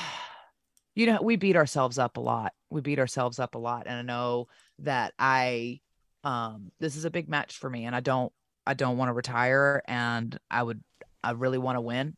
you 0.95 1.05
know, 1.05 1.21
we 1.21 1.35
beat 1.35 1.55
ourselves 1.55 1.97
up 1.97 2.17
a 2.17 2.21
lot. 2.21 2.53
We 2.69 2.81
beat 2.81 2.99
ourselves 2.99 3.39
up 3.39 3.55
a 3.55 3.59
lot, 3.59 3.87
and 3.87 3.97
I 3.97 4.01
know 4.01 4.47
that 4.79 5.13
I, 5.19 5.79
um, 6.23 6.71
this 6.79 6.95
is 6.95 7.05
a 7.05 7.11
big 7.11 7.29
match 7.29 7.57
for 7.57 7.69
me, 7.69 7.85
and 7.85 7.95
I 7.95 7.99
don't, 7.99 8.31
I 8.65 8.73
don't 8.73 8.97
want 8.97 9.09
to 9.09 9.13
retire, 9.13 9.81
and 9.85 10.37
I 10.49 10.63
would, 10.63 10.83
I 11.23 11.31
really 11.31 11.57
want 11.57 11.77
to 11.77 11.81
win, 11.81 12.15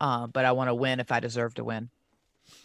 uh, 0.00 0.26
but 0.26 0.44
I 0.44 0.52
want 0.52 0.68
to 0.68 0.74
win 0.74 1.00
if 1.00 1.12
I 1.12 1.20
deserve 1.20 1.54
to 1.54 1.64
win. 1.64 1.90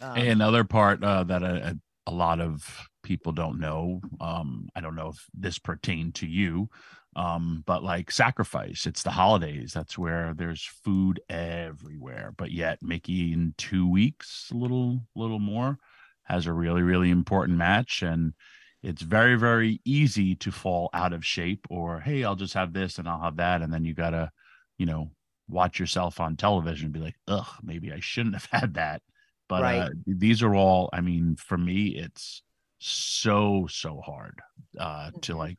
Um, 0.00 0.16
Another 0.16 0.64
part 0.64 1.02
uh, 1.02 1.24
that 1.24 1.42
a, 1.42 1.78
a 2.06 2.12
lot 2.12 2.40
of 2.40 2.88
people 3.02 3.32
don't 3.32 3.60
know. 3.60 4.00
Um, 4.20 4.68
I 4.74 4.80
don't 4.80 4.96
know 4.96 5.08
if 5.08 5.26
this 5.34 5.58
pertained 5.58 6.14
to 6.16 6.26
you, 6.26 6.68
um, 7.16 7.62
but 7.66 7.82
like 7.82 8.10
sacrifice. 8.10 8.86
It's 8.86 9.02
the 9.02 9.10
holidays. 9.10 9.72
That's 9.72 9.96
where 9.96 10.34
there's 10.34 10.64
food 10.84 11.20
everywhere. 11.28 12.32
But 12.36 12.50
yet, 12.50 12.78
Mickie 12.82 13.32
in 13.32 13.54
two 13.56 13.88
weeks, 13.88 14.50
a 14.52 14.56
little, 14.56 15.00
little 15.14 15.38
more, 15.38 15.78
has 16.24 16.46
a 16.46 16.52
really, 16.52 16.82
really 16.82 17.10
important 17.10 17.58
match, 17.58 18.02
and 18.02 18.34
it's 18.82 19.02
very 19.02 19.36
very 19.36 19.80
easy 19.84 20.34
to 20.36 20.50
fall 20.52 20.88
out 20.94 21.12
of 21.12 21.24
shape 21.24 21.66
or 21.70 22.00
hey 22.00 22.24
i'll 22.24 22.36
just 22.36 22.54
have 22.54 22.72
this 22.72 22.98
and 22.98 23.08
i'll 23.08 23.20
have 23.22 23.36
that 23.36 23.62
and 23.62 23.72
then 23.72 23.84
you 23.84 23.94
gotta 23.94 24.30
you 24.78 24.86
know 24.86 25.10
watch 25.48 25.80
yourself 25.80 26.20
on 26.20 26.36
television 26.36 26.86
and 26.86 26.92
be 26.94 27.00
like 27.00 27.16
ugh 27.28 27.46
maybe 27.62 27.92
i 27.92 28.00
shouldn't 28.00 28.34
have 28.34 28.44
had 28.50 28.74
that 28.74 29.02
but 29.48 29.62
Right. 29.62 29.82
uh, 29.82 29.90
these 30.06 30.42
are 30.42 30.54
all 30.54 30.88
i 30.92 31.00
mean 31.00 31.36
for 31.36 31.58
me 31.58 31.88
it's 31.96 32.42
so 32.78 33.66
so 33.68 34.00
hard 34.00 34.38
uh 34.78 35.10
to 35.22 35.32
Mhm. 35.32 35.38
like 35.38 35.58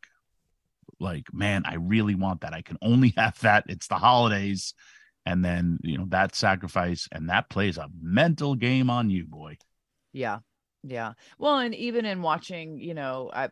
like 0.99 1.33
man 1.33 1.63
i 1.65 1.75
really 1.75 2.15
want 2.15 2.41
that 2.41 2.53
i 2.53 2.61
can 2.61 2.77
only 2.81 3.09
have 3.17 3.39
that 3.41 3.63
it's 3.67 3.87
the 3.87 3.95
holidays 3.95 4.73
and 5.25 5.43
then 5.43 5.77
you 5.83 5.97
know 5.97 6.05
that 6.09 6.35
sacrifice 6.35 7.07
and 7.11 7.29
that 7.29 7.49
plays 7.49 7.77
a 7.77 7.89
mental 8.01 8.55
game 8.55 8.89
on 8.89 9.09
you 9.09 9.25
boy 9.25 9.57
Yeah. 10.13 10.39
Yeah. 10.83 11.13
Well, 11.37 11.59
and 11.59 11.75
even 11.75 12.05
in 12.05 12.21
watching, 12.21 12.79
you 12.79 12.93
know, 12.93 13.29
I 13.33 13.49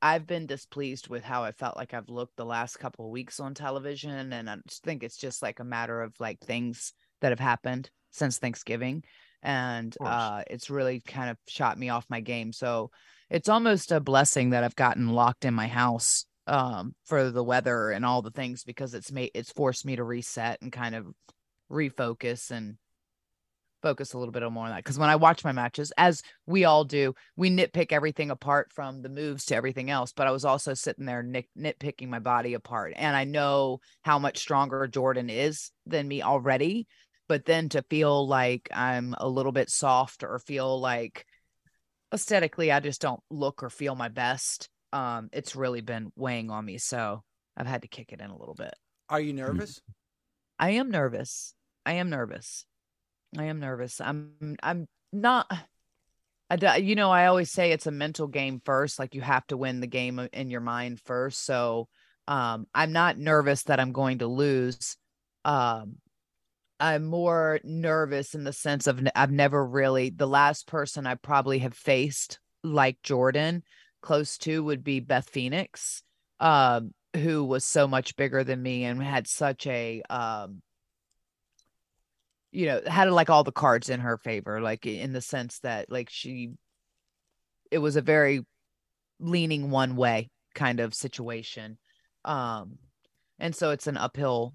I've 0.00 0.26
been 0.26 0.46
displeased 0.46 1.08
with 1.08 1.24
how 1.24 1.42
I 1.42 1.52
felt 1.52 1.76
like 1.76 1.92
I've 1.92 2.08
looked 2.08 2.36
the 2.36 2.44
last 2.44 2.78
couple 2.78 3.06
of 3.06 3.10
weeks 3.10 3.40
on 3.40 3.54
television 3.54 4.32
and 4.32 4.48
I 4.48 4.56
think 4.84 5.02
it's 5.02 5.16
just 5.16 5.42
like 5.42 5.58
a 5.58 5.64
matter 5.64 6.00
of 6.00 6.14
like 6.20 6.38
things 6.40 6.92
that 7.20 7.32
have 7.32 7.40
happened 7.40 7.90
since 8.10 8.38
Thanksgiving 8.38 9.02
and 9.42 9.96
uh 10.04 10.42
it's 10.48 10.70
really 10.70 11.00
kind 11.00 11.30
of 11.30 11.36
shot 11.48 11.78
me 11.78 11.88
off 11.88 12.06
my 12.08 12.20
game. 12.20 12.52
So 12.52 12.90
it's 13.28 13.48
almost 13.48 13.90
a 13.90 14.00
blessing 14.00 14.50
that 14.50 14.62
I've 14.62 14.76
gotten 14.76 15.08
locked 15.08 15.44
in 15.44 15.54
my 15.54 15.66
house 15.66 16.26
um 16.46 16.94
for 17.04 17.30
the 17.30 17.44
weather 17.44 17.90
and 17.90 18.06
all 18.06 18.22
the 18.22 18.30
things 18.30 18.62
because 18.62 18.94
it's 18.94 19.10
made 19.10 19.32
it's 19.34 19.50
forced 19.50 19.84
me 19.84 19.96
to 19.96 20.04
reset 20.04 20.62
and 20.62 20.70
kind 20.70 20.94
of 20.94 21.06
refocus 21.70 22.52
and 22.52 22.76
focus 23.82 24.12
a 24.12 24.18
little 24.18 24.32
bit 24.32 24.48
more 24.50 24.64
on 24.64 24.70
that 24.70 24.84
because 24.84 24.98
when 24.98 25.10
I 25.10 25.16
watch 25.16 25.44
my 25.44 25.52
matches, 25.52 25.92
as 25.96 26.22
we 26.46 26.64
all 26.64 26.84
do, 26.84 27.14
we 27.36 27.50
nitpick 27.50 27.92
everything 27.92 28.30
apart 28.30 28.72
from 28.72 29.02
the 29.02 29.08
moves 29.08 29.46
to 29.46 29.56
everything 29.56 29.90
else. 29.90 30.12
But 30.12 30.26
I 30.26 30.30
was 30.30 30.44
also 30.44 30.74
sitting 30.74 31.04
there 31.04 31.22
nit- 31.22 31.48
nitpicking 31.58 32.08
my 32.08 32.18
body 32.18 32.54
apart, 32.54 32.92
and 32.96 33.16
I 33.16 33.24
know 33.24 33.80
how 34.02 34.18
much 34.18 34.38
stronger 34.38 34.88
Jordynne 34.90 35.30
is 35.30 35.70
than 35.86 36.08
me 36.08 36.22
already. 36.22 36.86
But 37.28 37.44
then 37.44 37.68
to 37.70 37.82
feel 37.90 38.26
like 38.26 38.70
I'm 38.72 39.14
a 39.18 39.28
little 39.28 39.52
bit 39.52 39.70
soft 39.70 40.24
or 40.24 40.38
feel 40.38 40.80
like 40.80 41.26
aesthetically 42.12 42.72
I 42.72 42.80
just 42.80 43.02
don't 43.02 43.20
look 43.30 43.62
or 43.62 43.70
feel 43.70 43.94
my 43.94 44.08
best, 44.08 44.70
um, 44.92 45.28
it's 45.32 45.54
really 45.54 45.82
been 45.82 46.10
weighing 46.16 46.50
on 46.50 46.64
me. 46.64 46.78
So 46.78 47.22
I've 47.56 47.66
had 47.66 47.82
to 47.82 47.88
kick 47.88 48.12
it 48.12 48.20
in 48.20 48.30
a 48.30 48.36
little 48.36 48.54
bit. 48.54 48.74
Are 49.10 49.20
you 49.20 49.32
nervous? 49.32 49.80
I 50.58 50.70
am 50.70 50.90
nervous. 50.90 51.54
I 51.84 51.94
am 51.94 52.10
nervous. 52.10 52.64
I 53.36 53.44
am 53.44 53.60
nervous. 53.60 54.00
I'm 54.00 54.56
I'm 54.62 54.86
not 55.12 55.52
I 56.50 56.76
you 56.76 56.94
know, 56.94 57.10
I 57.10 57.26
always 57.26 57.50
say 57.50 57.72
it's 57.72 57.86
a 57.86 57.90
mental 57.90 58.26
game 58.26 58.60
first, 58.64 58.98
like 58.98 59.14
you 59.14 59.20
have 59.20 59.46
to 59.48 59.56
win 59.56 59.80
the 59.80 59.86
game 59.86 60.18
uh, 60.18 60.28
in 60.32 60.50
your 60.50 60.60
mind 60.60 61.00
first. 61.00 61.44
So, 61.44 61.88
um 62.26 62.66
I'm 62.74 62.92
not 62.92 63.18
nervous 63.18 63.64
that 63.64 63.80
I'm 63.80 63.92
going 63.92 64.18
to 64.18 64.26
lose. 64.26 64.96
Um 65.44 65.96
I'm 66.80 67.04
more 67.04 67.60
nervous 67.64 68.34
in 68.34 68.44
the 68.44 68.52
sense 68.52 68.86
of 68.86 69.00
I've 69.16 69.32
never 69.32 69.64
really 69.64 70.10
the 70.10 70.28
last 70.28 70.66
person 70.68 71.06
I 71.06 71.16
probably 71.16 71.58
have 71.60 71.74
faced 71.74 72.38
like 72.64 72.98
Jordynne 73.02 73.62
close 74.02 74.38
to 74.38 74.62
would 74.64 74.84
be 74.84 75.00
Beth 75.00 75.28
Phoenix, 75.28 76.02
um, 76.40 76.92
who 77.16 77.44
was 77.44 77.64
so 77.64 77.88
much 77.88 78.16
bigger 78.16 78.44
than 78.44 78.62
me 78.62 78.84
and 78.84 79.02
had 79.02 79.26
such 79.26 79.66
a 79.66 80.02
um 80.08 80.62
you 82.50 82.66
know 82.66 82.80
had 82.86 83.10
like 83.10 83.30
all 83.30 83.44
the 83.44 83.52
cards 83.52 83.90
in 83.90 84.00
her 84.00 84.16
favor 84.16 84.60
like 84.60 84.86
in 84.86 85.12
the 85.12 85.20
sense 85.20 85.58
that 85.60 85.90
like 85.90 86.08
she 86.10 86.50
it 87.70 87.78
was 87.78 87.96
a 87.96 88.02
very 88.02 88.44
leaning 89.20 89.70
one 89.70 89.96
way 89.96 90.30
kind 90.54 90.80
of 90.80 90.94
situation 90.94 91.78
um 92.24 92.78
and 93.38 93.54
so 93.54 93.70
it's 93.70 93.86
an 93.86 93.96
uphill 93.96 94.54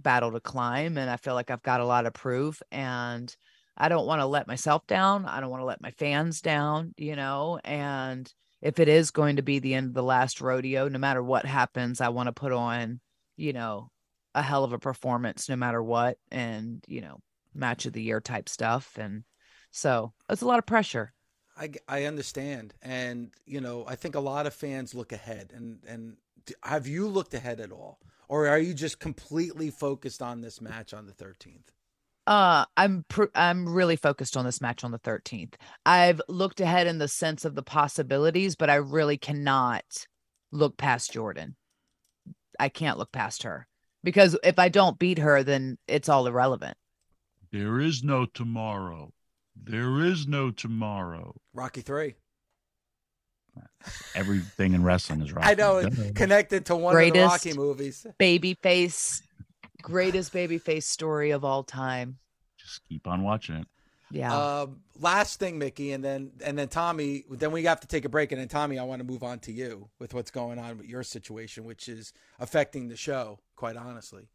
battle 0.00 0.32
to 0.32 0.40
climb 0.40 0.98
and 0.98 1.10
i 1.10 1.16
feel 1.16 1.34
like 1.34 1.50
i've 1.50 1.62
got 1.62 1.80
a 1.80 1.86
lot 1.86 2.06
of 2.06 2.12
proof 2.12 2.60
and 2.70 3.36
i 3.76 3.88
don't 3.88 4.06
want 4.06 4.20
to 4.20 4.26
let 4.26 4.48
myself 4.48 4.86
down 4.86 5.24
i 5.24 5.40
don't 5.40 5.50
want 5.50 5.60
to 5.60 5.66
let 5.66 5.80
my 5.80 5.90
fans 5.92 6.40
down 6.40 6.92
you 6.96 7.16
know 7.16 7.58
and 7.64 8.32
if 8.60 8.80
it 8.80 8.88
is 8.88 9.12
going 9.12 9.36
to 9.36 9.42
be 9.42 9.60
the 9.60 9.74
end 9.74 9.88
of 9.88 9.94
the 9.94 10.02
last 10.02 10.40
rodeo 10.40 10.88
no 10.88 10.98
matter 10.98 11.22
what 11.22 11.46
happens 11.46 12.00
i 12.00 12.08
want 12.08 12.26
to 12.26 12.32
put 12.32 12.52
on 12.52 13.00
you 13.36 13.52
know 13.52 13.90
a 14.34 14.42
hell 14.42 14.64
of 14.64 14.72
a 14.72 14.78
performance 14.78 15.48
no 15.48 15.56
matter 15.56 15.82
what 15.82 16.16
and 16.30 16.84
you 16.86 17.00
know 17.00 17.18
match 17.58 17.86
of 17.86 17.92
the 17.92 18.02
year 18.02 18.20
type 18.20 18.48
stuff 18.48 18.96
and 18.98 19.24
so 19.70 20.12
it's 20.30 20.42
a 20.42 20.46
lot 20.46 20.58
of 20.58 20.66
pressure 20.66 21.12
I, 21.58 21.70
I 21.88 22.04
understand, 22.04 22.74
and 22.82 23.32
you 23.44 23.60
know, 23.60 23.84
I 23.86 23.96
think 23.96 24.14
a 24.14 24.20
lot 24.20 24.46
of 24.46 24.54
fans 24.54 24.94
look 24.94 25.12
ahead, 25.12 25.52
and 25.54 25.80
and 25.88 26.16
have 26.62 26.86
you 26.86 27.08
looked 27.08 27.34
ahead 27.34 27.60
at 27.60 27.72
all, 27.72 27.98
or 28.28 28.46
are 28.46 28.58
you 28.58 28.74
just 28.74 29.00
completely 29.00 29.70
focused 29.70 30.22
on 30.22 30.40
this 30.40 30.60
match 30.60 30.94
on 30.94 31.06
the 31.06 31.12
thirteenth? 31.12 31.72
Uh, 32.28 32.66
I'm 32.76 33.04
pr- 33.08 33.34
I'm 33.34 33.68
really 33.68 33.96
focused 33.96 34.36
on 34.36 34.44
this 34.44 34.60
match 34.60 34.84
on 34.84 34.90
the 34.90 34.98
13th. 34.98 35.54
I've 35.86 36.20
looked 36.28 36.60
ahead 36.60 36.86
in 36.86 36.98
the 36.98 37.08
sense 37.08 37.46
of 37.46 37.54
the 37.54 37.62
possibilities, 37.62 38.54
but 38.54 38.68
I 38.68 38.74
really 38.74 39.16
cannot 39.16 40.06
look 40.52 40.76
past 40.76 41.14
Jordynne. 41.14 41.54
I 42.60 42.68
can't 42.68 42.98
look 42.98 43.12
past 43.12 43.44
her 43.44 43.66
because 44.04 44.36
if 44.44 44.58
I 44.58 44.68
don't 44.68 44.98
beat 44.98 45.18
her, 45.20 45.42
then 45.42 45.78
it's 45.88 46.10
all 46.10 46.26
irrelevant. 46.26 46.76
There 47.50 47.80
is 47.80 48.02
no 48.02 48.26
tomorrow. 48.26 49.12
There 49.56 50.04
is 50.04 50.26
no 50.26 50.50
tomorrow. 50.50 51.40
Rocky 51.52 51.80
three. 51.80 52.14
Everything 54.14 54.74
in 54.74 54.82
wrestling 54.82 55.22
is 55.22 55.32
right. 55.32 55.44
I 55.48 55.54
know 55.54 55.78
it's 55.78 56.12
connected 56.12 56.66
to 56.66 56.76
one 56.76 56.96
of 56.96 57.12
the 57.12 57.20
Rocky 57.20 57.54
movies. 57.54 58.06
Babyface, 58.20 59.22
greatest 59.82 60.32
babyface 60.32 60.84
story 60.84 61.30
of 61.30 61.44
all 61.44 61.64
time. 61.64 62.18
Just 62.58 62.82
keep 62.88 63.06
on 63.06 63.22
watching 63.22 63.56
it. 63.56 63.66
Yeah. 64.10 64.34
Um, 64.34 64.80
last 64.98 65.38
thing, 65.38 65.58
Mickie, 65.58 65.92
and 65.92 66.02
then 66.02 66.32
and 66.44 66.58
then 66.58 66.68
Tommy. 66.68 67.24
Then 67.30 67.52
we 67.52 67.64
have 67.64 67.80
to 67.80 67.86
take 67.86 68.04
a 68.04 68.08
break, 68.08 68.32
and 68.32 68.40
then 68.40 68.48
Tommy, 68.48 68.78
I 68.78 68.84
want 68.84 69.00
to 69.00 69.06
move 69.06 69.22
on 69.22 69.38
to 69.40 69.52
you 69.52 69.88
with 69.98 70.14
what's 70.14 70.30
going 70.30 70.58
on 70.58 70.78
with 70.78 70.86
your 70.86 71.02
situation, 71.02 71.64
which 71.64 71.88
is 71.88 72.12
affecting 72.38 72.88
the 72.88 72.96
show. 72.96 73.40
Quite 73.56 73.76
honestly, 73.76 74.28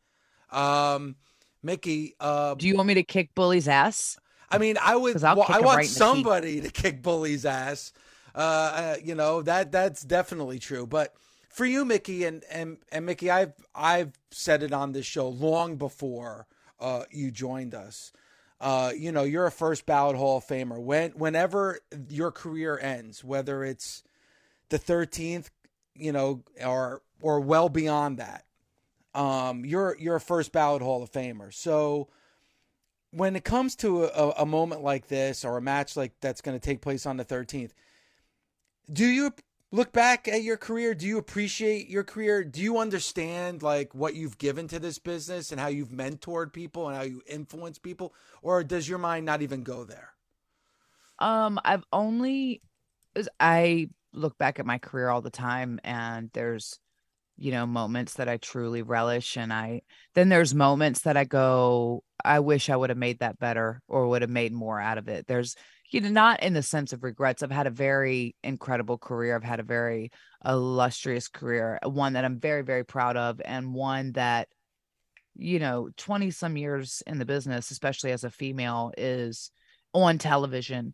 um, 0.52 1.16
Mickie. 1.64 2.16
Uh, 2.20 2.56
Do 2.56 2.68
you 2.68 2.76
want 2.76 2.88
me 2.88 2.94
to 2.96 3.04
kick 3.04 3.34
Bully's 3.34 3.68
ass? 3.68 4.18
I 4.52 4.58
mean, 4.60 4.78
I 4.82 4.96
would. 4.96 5.20
Well, 5.22 5.46
I 5.48 5.62
want 5.62 5.64
right 5.64 5.72
in 5.72 5.78
the 5.78 5.82
teeth. 5.84 5.92
somebody 5.98 6.62
to 6.62 6.70
kick 6.70 7.02
Bully's 7.02 7.46
ass. 7.46 7.92
Uh, 8.36 8.38
uh, 8.38 8.96
you 9.04 9.16
know 9.16 9.42
that 9.42 9.72
that's 9.72 10.02
definitely 10.04 10.60
true. 10.60 10.86
But 10.86 11.14
for 11.50 11.66
you, 11.66 11.86
Mickie, 11.86 12.26
and 12.26 12.44
and 12.52 12.78
and 12.92 13.06
Mickie, 13.06 13.32
I've 13.32 13.54
I've 13.74 14.14
said 14.32 14.62
it 14.64 14.74
on 14.74 14.92
this 14.92 15.06
show 15.06 15.28
long 15.30 15.78
before 15.78 16.48
uh, 16.80 17.04
you 17.12 17.32
joined 17.32 17.74
us. 17.74 18.12
Uh, 18.60 18.92
you 18.96 19.12
know, 19.12 19.24
you're 19.24 19.46
a 19.46 19.52
first 19.52 19.86
ballot 19.86 20.16
Hall 20.16 20.38
of 20.38 20.46
Famer. 20.46 20.80
When 20.82 21.12
whenever 21.12 21.80
your 22.10 22.32
career 22.32 22.80
ends, 22.80 23.24
whether 23.24 23.64
it's 23.64 24.04
the 24.70 24.80
13th, 24.80 25.50
you 25.96 26.12
know, 26.12 26.44
or 26.64 27.02
or 27.22 27.40
well 27.40 27.70
beyond 27.70 28.18
that, 28.18 28.46
um, 29.14 29.66
you're 29.66 29.96
you're 30.00 30.16
a 30.16 30.22
first 30.22 30.52
ballot 30.52 30.82
Hall 30.82 31.04
of 31.04 31.12
Famer. 31.12 31.54
So 31.54 32.10
when 33.12 33.36
it 33.36 33.44
comes 33.44 33.76
to 33.78 34.06
a, 34.06 34.30
a 34.40 34.46
moment 34.46 34.82
like 34.82 35.08
this 35.08 35.46
or 35.46 35.58
a 35.58 35.62
match 35.62 35.96
like 35.96 36.14
that's 36.20 36.42
going 36.42 36.60
to 36.60 36.66
take 36.66 36.82
place 36.82 37.06
on 37.06 37.18
the 37.18 37.26
13th, 37.26 37.72
do 38.92 39.06
you 39.06 39.32
look 39.72 39.92
back 39.92 40.28
at 40.28 40.42
your 40.42 40.58
career? 40.58 40.96
Do 40.96 41.06
you 41.06 41.18
appreciate 41.18 41.90
your 41.90 42.04
career? 42.04 42.44
Do 42.44 42.62
you 42.62 42.80
understand 42.80 43.62
like 43.62 43.94
what 43.94 44.16
you've 44.16 44.38
given 44.38 44.68
to 44.70 44.80
this 44.80 44.98
business 45.00 45.52
and 45.52 45.60
how 45.60 45.68
you've 45.68 45.90
mentored 45.90 46.54
people 46.54 46.88
and 46.88 46.98
how 46.98 47.04
you 47.04 47.22
influence 47.28 47.78
people, 47.78 48.14
or 48.42 48.64
does 48.64 48.90
your 48.90 49.00
mind 49.00 49.26
not 49.26 49.42
even 49.42 49.64
go 49.64 49.84
there? 49.84 50.14
Um, 51.20 51.60
I've 51.64 51.86
only 51.94 52.62
I 53.40 53.90
look 54.12 54.38
back 54.38 54.60
at 54.60 54.66
my 54.66 54.78
career 54.78 55.10
all 55.10 55.22
the 55.22 55.30
time 55.30 55.80
and 55.84 56.30
there's 56.34 56.80
you 57.38 57.52
know 57.52 57.66
moments 57.66 58.16
that 58.16 58.30
I 58.30 58.38
truly 58.38 58.82
relish 58.82 59.38
and 59.38 59.52
I 59.52 59.82
then 60.14 60.30
there's 60.30 60.54
moments 60.54 61.02
that 61.02 61.18
I 61.18 61.24
go 61.24 62.04
I 62.24 62.40
wish 62.40 62.70
I 62.70 62.76
would 62.76 62.90
have 62.90 62.98
made 62.98 63.20
that 63.20 63.40
better 63.40 63.82
or 63.88 64.08
would 64.08 64.22
have 64.22 64.32
made 64.32 64.54
more 64.54 64.80
out 64.80 64.98
of 64.98 65.08
it. 65.08 65.28
There's 65.28 65.56
you 65.90 66.02
know 66.02 66.10
not 66.10 66.42
in 66.42 66.54
the 66.54 66.64
sense 66.64 66.94
of 66.94 67.04
regrets. 67.04 67.44
I've 67.44 67.52
had 67.52 67.68
a 67.68 67.72
very 67.72 68.36
incredible 68.44 68.98
career. 68.98 69.36
I've 69.36 69.44
had 69.44 69.60
a 69.60 69.64
very 69.64 70.12
illustrious 70.46 71.28
career, 71.28 71.80
one 71.84 72.14
that 72.14 72.26
I'm 72.26 72.40
very 72.40 72.62
very 72.64 72.86
proud 72.86 73.18
of 73.18 73.42
and 73.44 73.74
one 73.74 74.14
that 74.14 74.48
you 75.36 75.60
know 75.60 75.90
20 75.98 76.32
some 76.32 76.58
years 76.58 77.02
in 77.08 77.18
the 77.18 77.26
business 77.26 77.72
especially 77.72 78.12
as 78.12 78.24
a 78.24 78.30
female 78.30 78.92
is 78.98 79.52
on 79.94 80.20
television 80.20 80.94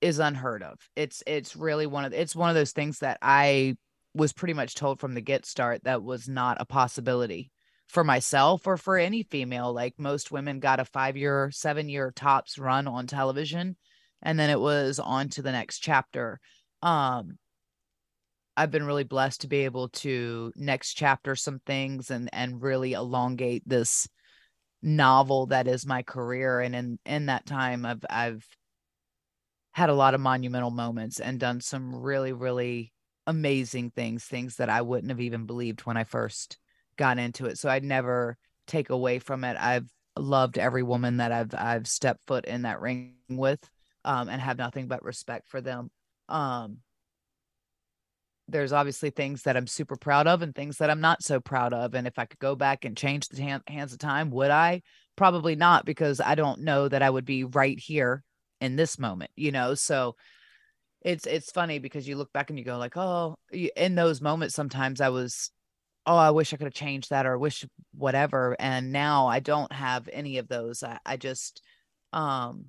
is 0.00 0.18
unheard 0.20 0.62
of. 0.62 0.78
It's 0.96 1.22
it's 1.26 1.56
really 1.56 1.86
one 1.86 2.04
of 2.04 2.12
it's 2.12 2.36
one 2.36 2.48
of 2.48 2.54
those 2.54 2.72
things 2.72 3.00
that 3.00 3.18
I 3.20 3.76
was 4.18 4.32
pretty 4.32 4.54
much 4.54 4.74
told 4.74 5.00
from 5.00 5.14
the 5.14 5.20
get 5.20 5.46
start 5.46 5.84
that 5.84 6.02
was 6.02 6.28
not 6.28 6.58
a 6.60 6.64
possibility 6.64 7.50
for 7.86 8.04
myself 8.04 8.66
or 8.66 8.76
for 8.76 8.98
any 8.98 9.22
female. 9.22 9.72
Like 9.72 9.94
most 9.96 10.30
women 10.30 10.60
got 10.60 10.80
a 10.80 10.84
five 10.84 11.16
year, 11.16 11.50
seven 11.52 11.88
year 11.88 12.12
tops 12.14 12.58
run 12.58 12.86
on 12.86 13.06
television, 13.06 13.76
and 14.22 14.38
then 14.38 14.50
it 14.50 14.60
was 14.60 14.98
on 14.98 15.28
to 15.30 15.42
the 15.42 15.52
next 15.52 15.78
chapter. 15.78 16.40
Um, 16.82 17.38
I've 18.56 18.72
been 18.72 18.86
really 18.86 19.04
blessed 19.04 19.42
to 19.42 19.48
be 19.48 19.58
able 19.64 19.88
to 19.90 20.52
next 20.56 20.94
chapter 20.94 21.36
some 21.36 21.60
things 21.64 22.10
and 22.10 22.28
and 22.32 22.60
really 22.60 22.92
elongate 22.92 23.62
this 23.66 24.08
novel 24.82 25.46
that 25.46 25.68
is 25.68 25.86
my 25.86 26.02
career 26.02 26.60
and 26.60 26.74
in 26.74 26.98
in 27.06 27.26
that 27.26 27.46
time 27.46 27.86
I've 27.86 28.04
I've 28.10 28.46
had 29.72 29.90
a 29.90 29.94
lot 29.94 30.14
of 30.14 30.20
monumental 30.20 30.70
moments 30.70 31.20
and 31.20 31.38
done 31.38 31.60
some 31.60 31.94
really 31.94 32.32
really 32.32 32.92
amazing 33.28 33.90
things 33.90 34.24
things 34.24 34.56
that 34.56 34.68
I 34.68 34.82
wouldn't 34.82 35.10
have 35.10 35.20
even 35.20 35.46
believed 35.46 35.82
when 35.82 35.96
I 35.96 36.04
first 36.04 36.58
got 36.96 37.18
into 37.18 37.46
it 37.46 37.58
so 37.58 37.68
I'd 37.68 37.84
never 37.84 38.36
take 38.66 38.90
away 38.90 39.18
from 39.20 39.44
it 39.44 39.56
I've 39.60 39.88
loved 40.16 40.58
every 40.58 40.82
woman 40.82 41.18
that 41.18 41.30
I've 41.30 41.54
I've 41.54 41.86
stepped 41.86 42.26
foot 42.26 42.44
in 42.46 42.62
that 42.62 42.80
ring 42.80 43.14
with 43.28 43.60
um 44.04 44.28
and 44.28 44.40
have 44.40 44.58
nothing 44.58 44.88
but 44.88 45.04
respect 45.04 45.46
for 45.48 45.60
them 45.60 45.90
um 46.28 46.78
there's 48.48 48.72
obviously 48.72 49.10
things 49.10 49.42
that 49.42 49.56
I'm 49.56 49.66
super 49.66 49.96
proud 49.96 50.26
of 50.26 50.40
and 50.42 50.54
things 50.54 50.78
that 50.78 50.88
I'm 50.90 51.02
not 51.02 51.22
so 51.22 51.38
proud 51.38 51.74
of. 51.74 51.94
And 51.94 52.06
if 52.06 52.18
I 52.18 52.24
could 52.24 52.38
go 52.38 52.56
back 52.56 52.84
and 52.84 52.96
change 52.96 53.28
the 53.28 53.42
hand, 53.42 53.62
hands 53.68 53.92
of 53.92 53.98
time, 53.98 54.30
would 54.30 54.50
I? 54.50 54.80
Probably 55.16 55.54
not, 55.54 55.84
because 55.84 56.20
I 56.20 56.34
don't 56.34 56.62
know 56.62 56.88
that 56.88 57.02
I 57.02 57.10
would 57.10 57.26
be 57.26 57.44
right 57.44 57.78
here 57.78 58.24
in 58.60 58.76
this 58.76 58.98
moment, 58.98 59.30
you 59.36 59.52
know? 59.52 59.74
So 59.74 60.16
it's, 61.02 61.26
it's 61.26 61.50
funny 61.50 61.78
because 61.78 62.08
you 62.08 62.16
look 62.16 62.32
back 62.32 62.50
and 62.50 62.58
you 62.58 62.64
go 62.64 62.78
like, 62.78 62.96
oh, 62.96 63.36
in 63.52 63.94
those 63.94 64.20
moments, 64.20 64.54
sometimes 64.54 65.00
I 65.00 65.08
was, 65.10 65.50
oh, 66.06 66.16
I 66.16 66.30
wish 66.30 66.52
I 66.52 66.56
could 66.56 66.66
have 66.66 66.74
changed 66.74 67.10
that 67.10 67.26
or 67.26 67.38
wish 67.38 67.64
whatever. 67.94 68.56
And 68.58 68.92
now 68.92 69.26
I 69.26 69.40
don't 69.40 69.72
have 69.72 70.08
any 70.12 70.38
of 70.38 70.48
those. 70.48 70.82
I, 70.82 70.98
I 71.04 71.16
just, 71.16 71.62
um, 72.12 72.66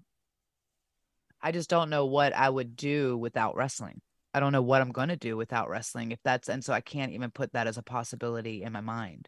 I 1.42 1.52
just 1.52 1.70
don't 1.70 1.90
know 1.90 2.06
what 2.06 2.34
I 2.34 2.50
would 2.50 2.76
do 2.76 3.18
without 3.18 3.56
wrestling. 3.56 4.02
I 4.34 4.40
don't 4.40 4.52
know 4.52 4.62
what 4.62 4.82
I'm 4.82 4.92
going 4.92 5.10
to 5.10 5.16
do 5.16 5.36
without 5.38 5.70
wrestling 5.70 6.12
if 6.12 6.20
that's 6.24 6.50
and 6.50 6.64
so 6.64 6.74
I 6.74 6.82
can't 6.82 7.14
even 7.14 7.32
put 7.32 7.54
that 7.54 7.68
as 7.68 7.78
a 7.78 7.84
possibility 7.84 8.62
in 8.64 8.72
my 8.74 8.82
mind. 8.82 9.28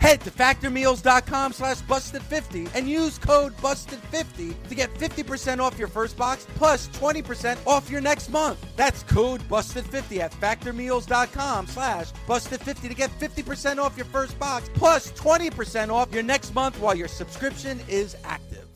Head 0.00 0.20
to 0.22 0.30
factormeals.com 0.30 1.52
slash 1.52 1.78
busted50 1.82 2.70
and 2.74 2.88
use 2.88 3.18
code 3.18 3.56
busted50 3.58 4.68
to 4.68 4.74
get 4.74 4.92
50% 4.94 5.58
off 5.60 5.78
your 5.78 5.88
first 5.88 6.16
box 6.16 6.46
plus 6.54 6.88
20% 6.88 7.58
off 7.66 7.90
your 7.90 8.00
next 8.00 8.30
month. 8.30 8.64
That's 8.76 9.02
code 9.02 9.40
busted50 9.42 10.18
at 10.18 10.32
factormeals.com 10.32 11.66
slash 11.66 12.12
busted50 12.26 12.88
to 12.88 12.94
get 12.94 13.10
50% 13.18 13.78
off 13.78 13.96
your 13.96 14.06
first 14.06 14.38
box 14.38 14.70
plus 14.74 15.10
20% 15.12 15.92
off 15.92 16.12
your 16.12 16.22
next 16.22 16.54
month 16.54 16.78
while 16.80 16.94
your 16.94 17.08
subscription 17.08 17.80
is 17.88 18.16
active. 18.24 18.66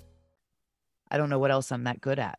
I 1.11 1.19
don't 1.19 1.29
know 1.29 1.39
what 1.39 1.51
else 1.51 1.71
I'm 1.71 1.85
that 1.85 2.01
good 2.01 2.19
at. 2.19 2.39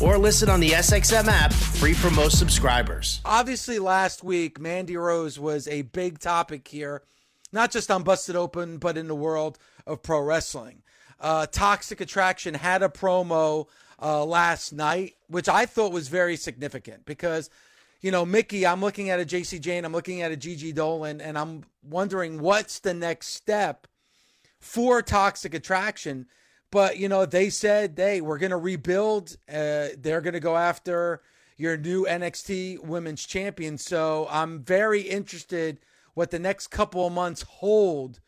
or 0.00 0.18
listen 0.18 0.48
on 0.48 0.60
the 0.60 0.70
SXM 0.70 1.28
app, 1.28 1.52
free 1.52 1.92
for 1.92 2.10
most 2.10 2.38
subscribers. 2.38 3.20
Obviously, 3.24 3.78
last 3.78 4.24
week, 4.24 4.58
Mandy 4.58 4.96
Rose 4.96 5.38
was 5.38 5.68
a 5.68 5.82
big 5.82 6.18
topic 6.18 6.66
here, 6.68 7.02
not 7.52 7.70
just 7.70 7.90
on 7.90 8.02
Busted 8.02 8.36
Open, 8.36 8.78
but 8.78 8.96
in 8.96 9.08
the 9.08 9.14
world 9.14 9.58
of 9.86 10.02
pro 10.02 10.20
wrestling. 10.20 10.82
Uh, 11.20 11.46
Toxic 11.46 12.00
Attraction 12.00 12.54
had 12.54 12.82
a 12.82 12.88
promo 12.88 13.66
uh, 14.00 14.24
last 14.24 14.72
night, 14.72 15.14
which 15.28 15.48
I 15.48 15.66
thought 15.66 15.92
was 15.92 16.08
very 16.08 16.36
significant 16.36 17.04
because, 17.04 17.50
you 18.00 18.10
know, 18.10 18.24
Mickie, 18.24 18.66
I'm 18.66 18.80
looking 18.80 19.10
at 19.10 19.20
a 19.20 19.24
Jacy 19.24 19.58
Jayne, 19.58 19.84
I'm 19.84 19.92
looking 19.92 20.22
at 20.22 20.32
a 20.32 20.36
Gigi 20.36 20.72
Dolin, 20.72 21.20
and 21.22 21.36
I'm 21.36 21.64
wondering 21.82 22.40
what's 22.40 22.78
the 22.78 22.94
next 22.94 23.28
step 23.28 23.86
for 24.58 25.02
Toxic 25.02 25.54
Attraction 25.54 26.26
but 26.70 26.98
you 26.98 27.08
know, 27.08 27.26
they 27.26 27.50
said, 27.50 27.94
"Hey, 27.96 28.20
we're 28.20 28.38
going 28.38 28.50
to 28.50 28.56
rebuild. 28.56 29.36
Uh, 29.48 29.88
they're 29.98 30.20
going 30.20 30.34
to 30.34 30.40
go 30.40 30.56
after 30.56 31.22
your 31.56 31.76
new 31.76 32.04
NXT 32.04 32.84
Women's 32.84 33.26
Champion." 33.26 33.78
So 33.78 34.26
I'm 34.30 34.62
very 34.62 35.02
interested 35.02 35.78
what 36.14 36.30
the 36.30 36.38
next 36.38 36.68
couple 36.68 37.06
of 37.06 37.12
months 37.12 37.42
hold 37.42 38.20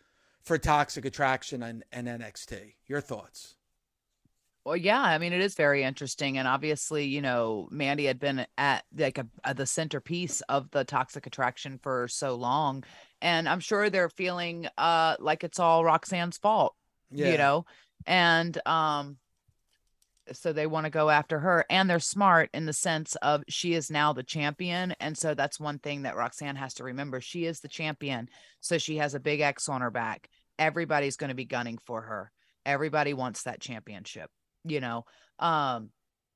for 0.42 0.58
Toxic 0.58 1.04
Attraction 1.04 1.62
and, 1.62 1.84
and 1.92 2.08
NXT. 2.08 2.74
Your 2.86 3.00
thoughts? 3.00 3.56
Well, 4.64 4.76
yeah, 4.76 5.00
I 5.00 5.18
mean, 5.18 5.32
it 5.32 5.40
is 5.40 5.56
very 5.56 5.82
interesting, 5.82 6.38
and 6.38 6.46
obviously, 6.46 7.04
you 7.06 7.20
know, 7.20 7.68
Mandy 7.72 8.04
had 8.04 8.20
been 8.20 8.46
at 8.56 8.84
like 8.96 9.18
a, 9.18 9.26
a, 9.42 9.54
the 9.54 9.66
centerpiece 9.66 10.40
of 10.42 10.70
the 10.70 10.84
Toxic 10.84 11.26
Attraction 11.26 11.80
for 11.82 12.06
so 12.06 12.36
long, 12.36 12.84
and 13.20 13.48
I'm 13.48 13.58
sure 13.58 13.90
they're 13.90 14.08
feeling 14.08 14.68
uh 14.78 15.16
like 15.18 15.42
it's 15.42 15.58
all 15.58 15.84
Roxanne's 15.84 16.38
fault. 16.38 16.76
Yeah. 17.10 17.32
You 17.32 17.38
know, 17.38 17.66
and 18.06 18.58
um 18.66 19.16
so 20.32 20.52
they 20.52 20.66
want 20.66 20.84
to 20.84 20.90
go 20.90 21.10
after 21.10 21.40
her 21.40 21.64
and 21.68 21.90
they're 21.90 21.98
smart 21.98 22.48
in 22.54 22.64
the 22.66 22.72
sense 22.72 23.16
of 23.16 23.42
she 23.48 23.74
is 23.74 23.90
now 23.90 24.12
the 24.12 24.22
champion 24.22 24.94
and 25.00 25.16
so 25.16 25.34
that's 25.34 25.58
one 25.58 25.78
thing 25.78 26.02
that 26.02 26.16
Roxanne 26.16 26.56
has 26.56 26.74
to 26.74 26.84
remember 26.84 27.20
she 27.20 27.44
is 27.44 27.60
the 27.60 27.68
champion 27.68 28.28
so 28.60 28.78
she 28.78 28.96
has 28.98 29.14
a 29.14 29.20
big 29.20 29.40
X 29.40 29.68
on 29.68 29.80
her 29.80 29.90
back. 29.90 30.28
Everybody's 30.58 31.16
going 31.16 31.30
to 31.30 31.34
be 31.34 31.44
gunning 31.44 31.78
for 31.84 32.02
her. 32.02 32.30
Everybody 32.64 33.14
wants 33.14 33.42
that 33.44 33.60
championship 33.60 34.30
you 34.64 34.80
know? 34.80 35.04
Um 35.38 35.90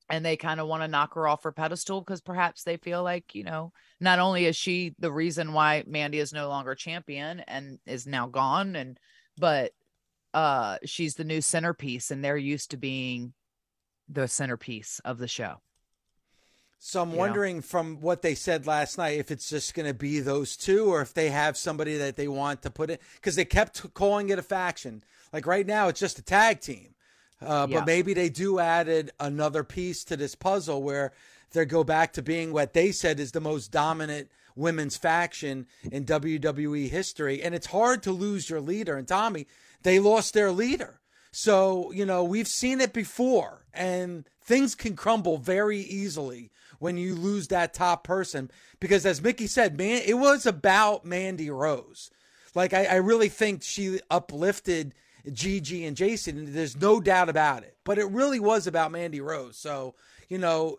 and 0.08 0.24
they 0.24 0.36
kind 0.36 0.60
of 0.60 0.68
want 0.68 0.82
to 0.82 0.88
knock 0.88 1.14
her 1.14 1.26
off 1.26 1.42
her 1.42 1.52
pedestal 1.52 2.00
because 2.00 2.20
perhaps 2.20 2.62
they 2.62 2.76
feel 2.76 3.02
like 3.02 3.34
you 3.34 3.44
know 3.44 3.72
not 4.00 4.18
only 4.18 4.46
is 4.46 4.56
she 4.56 4.94
the 4.98 5.12
reason 5.12 5.52
why 5.52 5.84
Mandy 5.86 6.18
is 6.18 6.32
no 6.32 6.48
longer 6.48 6.74
champion 6.74 7.40
and 7.40 7.78
is 7.86 8.06
now 8.06 8.26
gone 8.26 8.76
and 8.76 8.98
but 9.38 9.72
uh 10.36 10.76
she's 10.84 11.14
the 11.14 11.24
new 11.24 11.40
centerpiece 11.40 12.10
and 12.10 12.22
they're 12.22 12.36
used 12.36 12.70
to 12.70 12.76
being 12.76 13.32
the 14.08 14.28
centerpiece 14.28 15.00
of 15.04 15.16
the 15.18 15.26
show 15.26 15.56
so 16.78 17.00
i'm 17.00 17.12
you 17.12 17.16
wondering 17.16 17.56
know? 17.56 17.62
from 17.62 18.00
what 18.02 18.20
they 18.20 18.34
said 18.34 18.66
last 18.66 18.98
night 18.98 19.18
if 19.18 19.30
it's 19.30 19.48
just 19.48 19.74
going 19.74 19.88
to 19.88 19.94
be 19.94 20.20
those 20.20 20.56
two 20.56 20.92
or 20.92 21.00
if 21.00 21.14
they 21.14 21.30
have 21.30 21.56
somebody 21.56 21.96
that 21.96 22.16
they 22.16 22.28
want 22.28 22.60
to 22.60 22.70
put 22.70 22.90
in 22.90 22.98
because 23.14 23.34
they 23.34 23.46
kept 23.46 23.94
calling 23.94 24.28
it 24.28 24.38
a 24.38 24.42
faction 24.42 25.02
like 25.32 25.46
right 25.46 25.66
now 25.66 25.88
it's 25.88 26.00
just 26.00 26.18
a 26.18 26.22
tag 26.22 26.60
team 26.60 26.94
uh, 27.40 27.66
yeah. 27.68 27.78
but 27.78 27.86
maybe 27.86 28.12
they 28.12 28.28
do 28.28 28.58
added 28.58 29.10
another 29.18 29.64
piece 29.64 30.04
to 30.04 30.16
this 30.16 30.34
puzzle 30.34 30.82
where 30.82 31.12
they 31.52 31.64
go 31.64 31.82
back 31.82 32.12
to 32.12 32.22
being 32.22 32.52
what 32.52 32.72
they 32.74 32.92
said 32.92 33.18
is 33.18 33.32
the 33.32 33.40
most 33.40 33.70
dominant 33.70 34.30
women's 34.56 34.96
faction 34.96 35.66
in 35.90 36.04
WWE 36.04 36.88
history. 36.88 37.42
And 37.42 37.54
it's 37.54 37.66
hard 37.66 38.02
to 38.04 38.12
lose 38.12 38.50
your 38.50 38.60
leader. 38.60 38.96
And 38.96 39.06
Tommy, 39.06 39.46
they 39.82 39.98
lost 39.98 40.34
their 40.34 40.52
leader. 40.52 41.00
So, 41.32 41.92
you 41.92 42.06
know, 42.06 42.24
we've 42.24 42.48
seen 42.48 42.80
it 42.80 42.92
before, 42.92 43.66
and 43.74 44.26
things 44.42 44.74
can 44.74 44.96
crumble 44.96 45.36
very 45.36 45.80
easily 45.80 46.50
when 46.78 46.96
you 46.96 47.14
lose 47.14 47.48
that 47.48 47.74
top 47.74 48.04
person. 48.04 48.50
Because 48.80 49.04
as 49.04 49.22
Mickie 49.22 49.46
said, 49.46 49.76
man, 49.76 50.02
it 50.06 50.14
was 50.14 50.46
about 50.46 51.04
Mandy 51.04 51.50
Rose. 51.50 52.10
Like, 52.54 52.72
I, 52.72 52.86
I 52.86 52.94
really 52.96 53.28
think 53.28 53.62
she 53.62 54.00
uplifted 54.10 54.94
Gigi 55.30 55.84
and 55.84 55.96
Jason. 55.96 56.54
There's 56.54 56.76
no 56.76 57.00
doubt 57.00 57.28
about 57.28 57.64
it. 57.64 57.76
But 57.84 57.98
it 57.98 58.10
really 58.10 58.40
was 58.40 58.66
about 58.66 58.92
Mandy 58.92 59.20
Rose. 59.20 59.58
So, 59.58 59.94
you 60.28 60.38
know, 60.38 60.78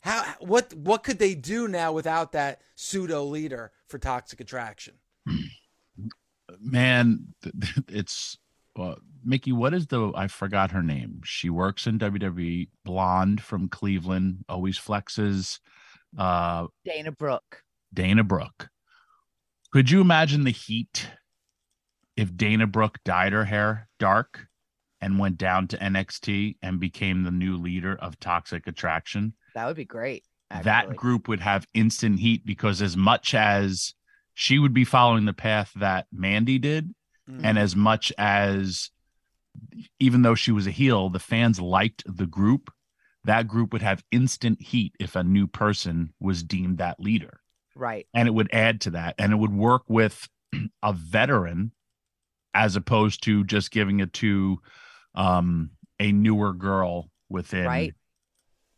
how 0.00 0.24
what 0.40 0.72
what 0.74 1.02
could 1.02 1.18
they 1.18 1.34
do 1.34 1.68
now 1.68 1.92
without 1.92 2.32
that 2.32 2.60
pseudo 2.74 3.24
leader 3.24 3.72
for 3.88 3.98
Toxic 3.98 4.40
Attraction? 4.40 4.94
man, 6.60 7.34
it's 7.88 8.38
uh, 8.78 8.94
Mickie, 9.24 9.52
what 9.52 9.74
is 9.74 9.86
the? 9.86 10.12
I 10.14 10.28
forgot 10.28 10.70
her 10.70 10.82
name. 10.82 11.20
She 11.24 11.50
works 11.50 11.86
in 11.86 11.98
WWE. 11.98 12.68
Blonde 12.84 13.42
from 13.42 13.68
Cleveland, 13.68 14.44
always 14.48 14.78
flexes. 14.78 15.58
Uh, 16.16 16.66
Dana 16.84 17.12
Brooke. 17.12 17.62
Dana 17.92 18.24
Brooke. 18.24 18.68
Could 19.72 19.90
you 19.90 20.00
imagine 20.00 20.44
the 20.44 20.50
heat 20.50 21.08
if 22.16 22.36
Dana 22.36 22.66
Brooke 22.66 22.98
dyed 23.04 23.32
her 23.32 23.44
hair 23.44 23.88
dark 23.98 24.46
and 25.00 25.18
went 25.18 25.38
down 25.38 25.68
to 25.68 25.78
NXT 25.78 26.56
and 26.62 26.80
became 26.80 27.22
the 27.22 27.30
new 27.30 27.56
leader 27.56 27.96
of 27.96 28.18
Toxic 28.20 28.66
Attraction? 28.66 29.34
That 29.54 29.66
would 29.66 29.76
be 29.76 29.84
great. 29.84 30.24
That 30.62 30.94
group 30.94 31.26
would 31.26 31.40
have 31.40 31.66
instant 31.74 32.20
heat 32.20 32.46
because 32.46 32.80
as 32.80 32.96
much 32.96 33.34
as 33.34 33.94
she 34.38 34.58
would 34.58 34.74
be 34.74 34.84
following 34.84 35.24
the 35.24 35.32
path 35.32 35.72
that 35.76 36.06
Mandy 36.12 36.58
did, 36.58 36.94
Mm. 37.28 37.40
and 37.42 37.58
as 37.58 37.74
much 37.74 38.12
as 38.18 38.90
even 39.98 40.20
though 40.22 40.34
she 40.36 40.52
was 40.52 40.66
a 40.66 40.70
heel, 40.70 41.08
the 41.08 41.18
fans 41.18 41.58
liked 41.60 42.04
the 42.06 42.26
group. 42.26 42.70
That 43.24 43.48
group 43.48 43.72
would 43.72 43.82
have 43.82 44.04
instant 44.12 44.60
heat 44.62 44.94
if 45.00 45.16
a 45.16 45.24
new 45.24 45.46
person 45.48 46.12
was 46.20 46.42
deemed 46.44 46.78
that 46.78 47.00
leader 47.00 47.40
Right. 47.74 48.06
and 48.14 48.28
it 48.28 48.32
would 48.32 48.50
add 48.52 48.82
to 48.82 48.90
that 48.90 49.14
and 49.18 49.32
it 49.32 49.36
would 49.36 49.52
work 49.52 49.82
with 49.88 50.28
a 50.82 50.92
veteran 50.92 51.72
as 52.54 52.76
opposed 52.76 53.22
to 53.24 53.42
just 53.42 53.70
giving 53.72 53.98
it 54.00 54.12
to 54.12 54.60
um 55.16 55.70
a 55.98 56.12
newer 56.12 56.52
girl 56.52 57.10
within 57.28 57.66
Right. 57.66 57.94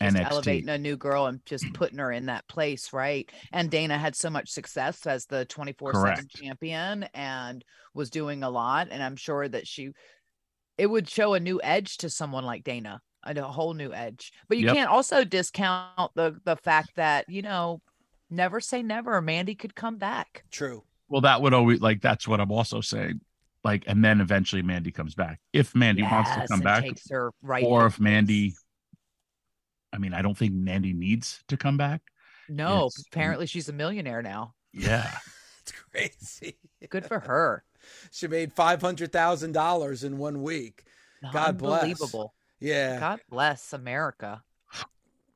Just 0.01 0.17
NXT. 0.17 0.31
elevating 0.31 0.69
a 0.69 0.79
new 0.79 0.97
girl 0.97 1.27
and 1.27 1.45
just 1.45 1.73
putting 1.75 1.99
her 1.99 2.13
in 2.13 2.27
that 2.27 2.47
place, 2.49 2.93
right? 2.93 3.31
And 3.53 3.71
Dana 3.71 3.99
had 3.99 4.15
so 4.15 4.31
much 4.31 4.49
success 4.51 5.07
as 5.07 5.27
the 5.27 5.45
24 5.47 5.95
7 5.95 6.27
champion 6.29 7.05
and 7.15 7.65
was 7.95 8.11
doing 8.11 8.43
a 8.43 8.51
lot. 8.51 8.89
And 8.91 9.03
I'm 9.03 9.17
sure 9.17 9.49
that 9.49 9.67
she, 9.67 9.91
it 10.77 10.87
would 10.87 11.09
show 11.09 11.35
a 11.35 11.41
new 11.41 11.61
edge 11.63 11.97
to 11.99 12.11
someone 12.11 12.45
like 12.45 12.63
Dana, 12.63 13.01
a 13.25 13.35
a 13.35 13.43
whole 13.43 13.75
new 13.75 13.93
edge. 13.93 14.33
But 14.49 14.59
you 14.59 14.67
Yep. 14.67 14.75
can't 14.75 14.91
also 14.91 15.25
discount 15.25 16.13
the 16.15 16.41
the 16.45 16.57
fact 16.57 16.91
that, 16.97 17.25
you 17.29 17.43
know, 17.43 17.81
never 18.31 18.61
say 18.61 18.83
never. 18.83 19.21
Mandy 19.21 19.55
could 19.57 19.75
come 19.75 19.97
back. 19.97 20.45
True. 20.53 20.85
Well, 21.09 21.23
that 21.23 21.43
would 21.43 21.55
always 21.55 21.81
like 21.81 22.03
that's 22.03 22.29
what 22.29 22.41
I'm 22.41 22.53
also 22.53 22.81
saying. 22.81 23.21
Like, 23.65 23.85
and 23.89 24.05
then 24.05 24.21
eventually 24.21 24.63
Mandy 24.63 24.93
comes 24.93 25.17
back. 25.17 25.41
If 25.53 25.75
Mandy 25.75 26.03
wants 26.03 26.33
to 26.35 26.47
come 26.47 26.61
back, 26.61 26.85
takes 26.85 27.11
her 27.11 27.33
right. 27.43 27.65
or 27.65 27.87
if 27.87 27.99
Mandy 27.99 28.55
I 29.93 29.99
mean, 29.99 30.13
I 30.15 30.23
don't 30.23 30.37
think 30.37 30.53
Mandy 30.53 30.93
needs 30.93 31.43
to 31.49 31.57
come 31.57 31.77
back. 31.77 32.03
No, 32.49 32.85
Yes. 32.85 33.05
apparently 33.11 33.47
she's 33.47 33.69
a 33.69 33.73
millionaire 33.73 34.23
now. 34.23 34.55
Yeah. 34.73 35.11
It's 35.69 35.73
crazy. 36.41 36.57
Good 36.89 37.05
for 37.05 37.21
her. 37.31 37.63
She 38.11 38.27
made 38.27 38.55
five 38.55 38.81
hundred 38.81 39.13
thousand 39.13 39.53
dollars 39.53 40.03
in 40.03 40.17
one 40.17 40.41
week. 40.43 40.83
God 41.31 41.59
bless. 41.59 41.83
Unbelievable. 41.83 42.33
Yeah. 42.59 42.99
God 42.99 43.21
bless 43.29 43.75
America. 43.75 44.43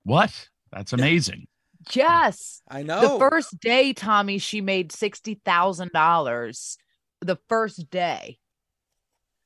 What? 0.05 0.49
That's 0.73 0.95
amazing. 0.95 1.49
Yes. 1.93 2.63
I 2.67 2.83
know. 2.83 3.01
The 3.03 3.19
first 3.19 3.61
day, 3.61 3.93
Tommy, 3.93 4.39
she 4.39 4.63
made 4.63 4.91
sixty 4.91 5.35
thousand 5.45 5.91
dollars. 5.93 6.79
The 7.21 7.37
first 7.51 7.91
day. 7.91 8.39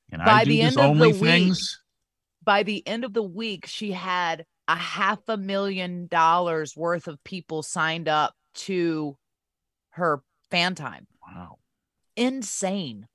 Can 0.09 0.19
By 0.19 0.31
I 0.31 0.43
do 0.45 0.51
the 0.51 0.61
this 0.61 0.65
end 0.67 0.77
of 0.77 0.97
the 0.97 1.05
only 1.05 1.19
week- 1.19 1.57
By 2.45 2.63
the 2.63 2.87
end 2.87 3.03
of 3.03 3.13
the 3.13 3.23
week, 3.23 3.65
she 3.65 3.91
had 3.91 4.45
a 4.67 4.75
half 4.75 5.19
a 5.27 5.37
million 5.37 6.07
dollars 6.07 6.75
worth 6.75 7.07
of 7.07 7.23
people 7.23 7.63
signed 7.63 8.07
up 8.07 8.33
to 8.53 9.17
her 9.91 10.21
fan 10.51 10.75
time. 10.75 11.07
Wow. 11.25 11.57
Insane. 12.15 13.07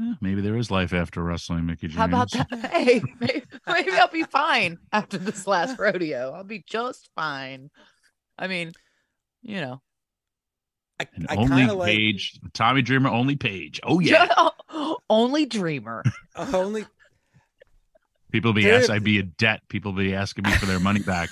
Eh, 0.00 0.14
maybe 0.20 0.40
there 0.40 0.56
is 0.56 0.70
life 0.70 0.92
after 0.92 1.22
wrestling, 1.22 1.66
Mickie 1.66 1.88
James. 1.88 1.98
How 1.98 2.06
about 2.06 2.30
that? 2.32 2.70
Hey, 2.72 3.02
maybe, 3.20 3.42
maybe 3.66 3.92
I'll 3.92 4.08
be 4.08 4.24
fine 4.24 4.78
after 4.92 5.18
this 5.18 5.46
last 5.46 5.78
rodeo. 5.78 6.32
I'll 6.32 6.44
be 6.44 6.64
just 6.66 7.10
fine. 7.14 7.70
I 8.38 8.46
mean, 8.46 8.72
you 9.42 9.60
know, 9.60 9.82
I, 11.00 11.06
And 11.14 11.26
I 11.30 11.36
only 11.36 11.48
kind 11.48 11.70
of 11.70 11.76
like 11.78 11.88
Page, 11.88 12.38
Tommy 12.52 12.82
Dreamer, 12.82 13.08
only 13.08 13.36
Page. 13.36 13.80
Oh 13.82 14.00
yeah. 14.00 14.28
only 15.10 15.46
dreamer. 15.46 16.02
only. 16.36 16.86
People 18.30 18.52
be 18.52 18.70
asked, 18.70 18.90
I'd 18.90 19.04
be 19.04 19.18
a 19.18 19.22
debt. 19.22 19.62
People 19.68 19.92
be 19.92 20.14
asking 20.14 20.44
me 20.44 20.52
for 20.52 20.66
their 20.66 20.80
money 20.80 21.00
back. 21.00 21.30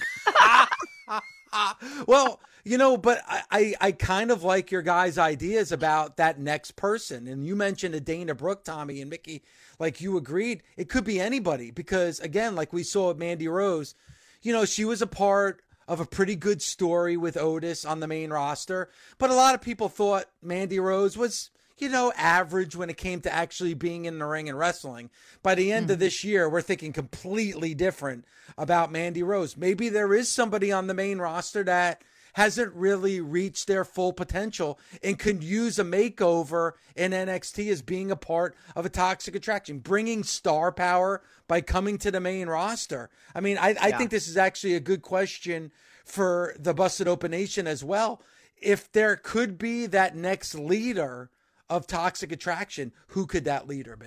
well, 2.07 2.41
you 2.65 2.77
know, 2.77 2.97
but 2.97 3.23
I, 3.27 3.43
I, 3.51 3.75
I 3.81 3.93
kind 3.93 4.31
of 4.31 4.43
like 4.43 4.71
your 4.71 4.83
guys' 4.83 5.17
ideas 5.17 5.73
about 5.73 6.17
that 6.19 6.39
next 6.39 6.73
person. 6.77 7.27
And 7.27 7.47
you 7.47 7.57
mentioned 7.57 7.95
a 7.95 8.01
Dana 8.01 8.35
Brooke, 8.35 8.65
Tommy 8.65 9.01
and 9.01 9.11
Mickie, 9.11 9.43
like 9.79 10.01
you 10.01 10.17
agreed. 10.17 10.63
It 10.77 10.89
could 10.89 11.05
be 11.05 11.21
anybody 11.21 11.71
because, 11.71 12.21
again, 12.21 12.55
like 12.55 12.73
we 12.73 12.83
saw 12.83 13.09
with 13.09 13.19
Mandy 13.19 13.49
Rose, 13.49 13.95
you 14.43 14.53
know, 14.53 14.65
she 14.65 14.85
was 14.85 15.01
a 15.01 15.07
part 15.07 15.63
of 15.87 16.01
a 16.01 16.07
pretty 16.07 16.37
good 16.37 16.61
story 16.61 17.17
with 17.17 17.37
Otis 17.37 17.85
on 17.85 18.01
the 18.01 18.07
main 18.07 18.31
roster. 18.31 18.91
But 19.17 19.31
a 19.31 19.35
lot 19.35 19.55
of 19.55 19.63
people 19.63 19.89
thought 19.89 20.27
Mandy 20.43 20.79
Rose 20.79 21.17
was, 21.17 21.51
you 21.81 21.89
know, 21.89 22.13
average 22.17 22.77
when 22.77 22.91
it 22.91 22.97
came 22.97 23.21
to 23.23 23.33
actually 23.33 23.75
being 23.75 24.05
in 24.05 24.19
the 24.19 24.27
ring 24.27 24.49
and 24.49 24.59
wrestling. 24.59 25.11
By 25.43 25.55
the 25.55 25.73
end 25.73 25.91
of 25.91 25.97
mm-hmm. 25.97 26.05
this 26.05 26.25
year, 26.25 26.49
we're 26.49 26.63
thinking 26.63 26.93
completely 26.93 27.75
different 27.75 28.25
about 28.57 28.93
Mandy 28.93 29.23
Rose. 29.23 29.57
Maybe 29.57 29.89
there 29.89 30.15
is 30.15 30.29
somebody 30.29 30.73
on 30.73 30.87
the 30.87 30.95
main 30.95 31.19
roster 31.19 31.63
that 31.65 32.03
hasn't 32.35 32.73
really 32.75 33.21
reached 33.21 33.67
their 33.67 33.85
full 33.85 34.13
potential 34.13 34.79
and 35.03 35.19
could 35.19 35.43
use 35.43 35.79
a 35.79 35.85
makeover 35.85 36.73
in 36.95 37.13
NXT 37.13 37.69
as 37.71 37.83
being 37.83 38.11
a 38.11 38.17
part 38.17 38.55
of 38.77 38.87
a 38.87 38.91
toxic 38.91 39.35
attraction, 39.35 39.81
bringing 39.81 40.23
star 40.23 40.71
power 40.71 41.21
by 41.49 41.61
coming 41.61 41.99
to 41.99 42.11
the 42.11 42.21
main 42.21 42.49
roster. 42.49 43.11
I 43.35 43.41
mean, 43.41 43.59
I, 43.59 43.75
I 43.81 43.89
Yeah. 43.89 43.99
think 43.99 44.11
this 44.11 44.29
is 44.29 44.37
actually 44.37 44.75
a 44.75 44.81
good 44.81 45.03
question 45.03 45.73
for 46.05 46.55
the 46.59 46.75
Busted 46.75 47.09
Open 47.09 47.33
Nation 47.33 47.67
as 47.67 47.83
well. 47.83 48.23
If 48.61 48.91
there 48.93 49.17
could 49.17 49.59
be 49.59 49.87
that 49.87 50.17
next 50.17 50.55
leader 50.55 51.31
of 51.71 51.87
toxic 51.87 52.33
attraction, 52.33 52.93
who 53.09 53.27
could 53.27 53.45
that 53.45 53.67
leader 53.67 53.97
be? 53.97 54.07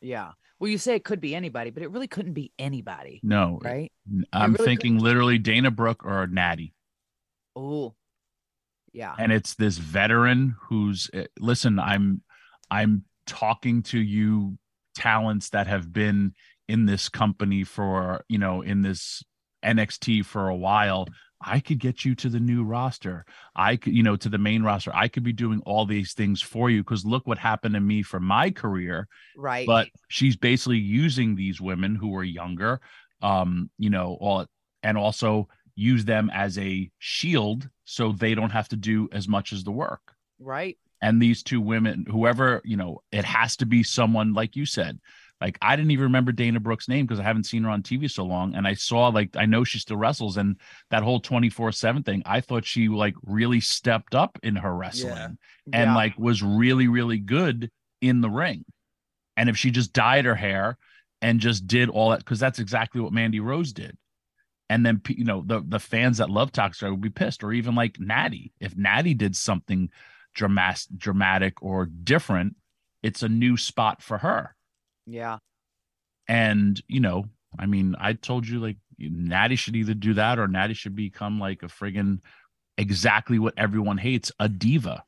Yeah. 0.00 0.32
Well, 0.58 0.70
you 0.70 0.78
say 0.78 0.94
it 0.94 1.04
could 1.04 1.20
be 1.20 1.34
anybody, 1.34 1.70
but 1.70 1.82
it 1.82 1.90
really 1.90 2.08
couldn't 2.08 2.32
be 2.32 2.52
anybody, 2.58 3.20
No, 3.22 3.58
right? 3.62 3.92
I'm 4.32 4.54
really 4.54 4.64
thinking 4.64 4.98
literally 4.98 5.38
Dana 5.38 5.70
Brooke 5.70 6.04
or 6.04 6.26
Natty. 6.26 6.72
Oh, 7.54 7.94
yeah. 8.96 9.14
and 9.18 9.30
it's 9.32 9.54
this 9.54 9.76
veteran 9.76 10.56
who's 10.68 11.10
eh, 11.12 11.26
listen 11.38 11.78
i'm 11.78 12.22
i'm 12.70 13.04
talking 13.26 13.82
to 13.82 13.98
you 13.98 14.56
talents 14.94 15.50
that 15.50 15.66
have 15.66 15.92
been 15.92 16.32
in 16.68 16.86
this 16.86 17.08
company 17.08 17.62
for 17.62 18.24
you 18.28 18.38
know 18.38 18.62
in 18.62 18.82
this 18.82 19.22
nxt 19.64 20.24
for 20.24 20.48
a 20.48 20.56
while 20.56 21.06
i 21.46 21.60
could 21.60 21.78
get 21.78 22.04
you 22.04 22.14
to 22.14 22.28
the 22.28 22.40
new 22.40 22.64
roster 22.64 23.24
i 23.54 23.76
could 23.76 23.94
you 23.94 24.02
know 24.02 24.16
to 24.16 24.28
the 24.28 24.38
main 24.38 24.62
roster 24.62 24.90
i 24.94 25.08
could 25.08 25.22
be 25.22 25.32
doing 25.32 25.62
all 25.64 25.86
these 25.86 26.12
things 26.12 26.42
for 26.42 26.68
you 26.70 26.82
because 26.82 27.04
look 27.04 27.26
what 27.26 27.38
happened 27.38 27.74
to 27.74 27.80
me 27.80 28.02
for 28.02 28.20
my 28.20 28.50
career 28.50 29.08
Right. 29.36 29.66
but 29.66 29.88
she's 30.08 30.36
basically 30.36 30.78
using 30.78 31.34
these 31.36 31.60
women 31.60 31.94
who 31.94 32.14
are 32.16 32.24
younger 32.24 32.80
um 33.22 33.70
you 33.78 33.90
know 33.90 34.18
all 34.20 34.46
and 34.82 34.98
also 34.98 35.48
use 35.74 36.04
them 36.04 36.30
as 36.32 36.58
a 36.58 36.90
shield 36.98 37.68
so 37.84 38.12
they 38.12 38.34
don't 38.34 38.50
have 38.50 38.68
to 38.68 38.76
do 38.76 39.08
as 39.12 39.28
much 39.28 39.52
as 39.52 39.62
the 39.64 39.70
work 39.72 40.00
right. 40.40 40.76
and 41.02 41.20
these 41.20 41.42
two 41.42 41.60
women 41.60 42.04
whoever 42.10 42.60
you 42.64 42.76
know 42.76 43.00
it 43.12 43.24
has 43.24 43.56
to 43.56 43.66
be 43.66 43.82
someone 43.82 44.32
like 44.34 44.56
you 44.56 44.66
said 44.66 44.98
like 45.40 45.58
i 45.60 45.76
didn't 45.76 45.90
even 45.90 46.04
remember 46.04 46.32
dana 46.32 46.58
brooks 46.60 46.88
name 46.88 47.04
because 47.06 47.20
i 47.20 47.22
haven't 47.22 47.44
seen 47.44 47.64
her 47.64 47.70
on 47.70 47.82
tv 47.82 48.10
so 48.10 48.24
long 48.24 48.54
and 48.54 48.66
i 48.66 48.74
saw 48.74 49.08
like 49.08 49.36
i 49.36 49.44
know 49.46 49.64
she 49.64 49.78
still 49.78 49.96
wrestles 49.96 50.36
and 50.36 50.56
that 50.90 51.02
whole 51.02 51.20
24-7 51.20 52.04
thing 52.04 52.22
i 52.26 52.40
thought 52.40 52.64
she 52.64 52.88
like 52.88 53.14
really 53.24 53.60
stepped 53.60 54.14
up 54.14 54.38
in 54.42 54.56
her 54.56 54.74
wrestling 54.74 55.14
Yeah. 55.14 55.28
and 55.72 55.90
Yeah. 55.90 55.94
like 55.94 56.18
was 56.18 56.42
really 56.42 56.88
really 56.88 57.18
good 57.18 57.70
in 58.00 58.20
the 58.20 58.30
ring 58.30 58.64
and 59.36 59.48
if 59.48 59.56
she 59.56 59.70
just 59.70 59.92
dyed 59.92 60.24
her 60.24 60.34
hair 60.34 60.78
and 61.22 61.40
just 61.40 61.66
did 61.66 61.88
all 61.88 62.10
that 62.10 62.18
because 62.20 62.38
that's 62.40 62.58
exactly 62.58 63.00
what 63.00 63.12
mandy 63.12 63.40
rose 63.40 63.72
did 63.72 63.96
and 64.68 64.84
then 64.84 65.00
you 65.08 65.24
know 65.24 65.42
the 65.46 65.62
the 65.66 65.78
fans 65.78 66.18
that 66.18 66.30
love 66.30 66.50
toxic 66.52 66.90
would 66.90 67.00
be 67.00 67.10
pissed 67.10 67.44
or 67.44 67.52
even 67.52 67.74
like 67.74 68.00
natty 68.00 68.52
if 68.60 68.76
natty 68.76 69.14
did 69.14 69.36
something 69.36 69.90
dramatic 70.34 70.86
dramatic 70.96 71.62
or 71.62 71.86
different 71.86 72.56
it's 73.02 73.22
a 73.22 73.28
new 73.28 73.56
spot 73.56 74.02
for 74.02 74.18
her 74.18 74.55
yeah. 75.06 75.38
and 76.28 76.82
you 76.88 77.00
know 77.00 77.24
i 77.58 77.66
mean 77.66 77.94
i 78.00 78.12
told 78.12 78.46
you 78.46 78.58
like 78.60 78.76
natty 78.98 79.56
should 79.56 79.76
either 79.76 79.94
do 79.94 80.14
that 80.14 80.38
or 80.38 80.48
natty 80.48 80.74
should 80.74 80.94
become 80.96 81.38
like 81.38 81.62
a 81.62 81.66
friggin 81.66 82.18
exactly 82.78 83.38
what 83.38 83.54
everyone 83.56 83.98
hates 83.98 84.32
a 84.40 84.48
diva 84.48 85.04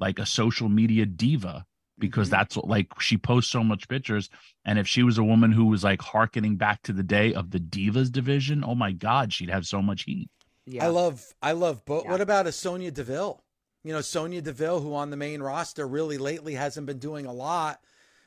like 0.00 0.18
a 0.18 0.26
social 0.26 0.68
media 0.68 1.04
diva 1.06 1.64
because 1.98 2.28
Mhm. 2.28 2.32
that's 2.32 2.56
what 2.56 2.68
like 2.68 2.88
she 3.00 3.16
posts 3.18 3.50
so 3.50 3.62
much 3.64 3.88
pictures 3.88 4.30
and 4.64 4.78
if 4.78 4.86
she 4.88 5.02
was 5.02 5.18
a 5.18 5.24
woman 5.24 5.52
who 5.52 5.66
was 5.66 5.84
like 5.84 6.00
harkening 6.00 6.56
back 6.56 6.82
to 6.82 6.92
the 6.92 7.02
day 7.02 7.34
of 7.34 7.50
the 7.50 7.58
divas 7.60 8.10
division 8.10 8.64
oh 8.64 8.74
my 8.74 8.92
god 8.92 9.32
she'd 9.32 9.50
have 9.50 9.66
so 9.66 9.82
much 9.82 10.04
heat 10.04 10.30
Yeah. 10.66 10.84
I 10.84 10.88
love, 10.88 11.24
I 11.42 11.52
love, 11.52 11.82
but 11.86 12.04
Yeah. 12.04 12.10
what 12.10 12.20
about 12.20 12.46
a 12.46 12.52
Sonya 12.52 12.90
Deville? 12.90 13.42
You 13.84 13.94
know, 13.94 14.02
Sonya 14.02 14.42
Deville, 14.42 14.80
who 14.80 14.94
on 14.94 15.08
the 15.08 15.16
main 15.16 15.40
roster 15.40 15.88
really 15.88 16.18
lately 16.18 16.52
hasn't 16.54 16.86
been 16.86 16.98
doing 16.98 17.24
a 17.24 17.32
lot. 17.32 17.80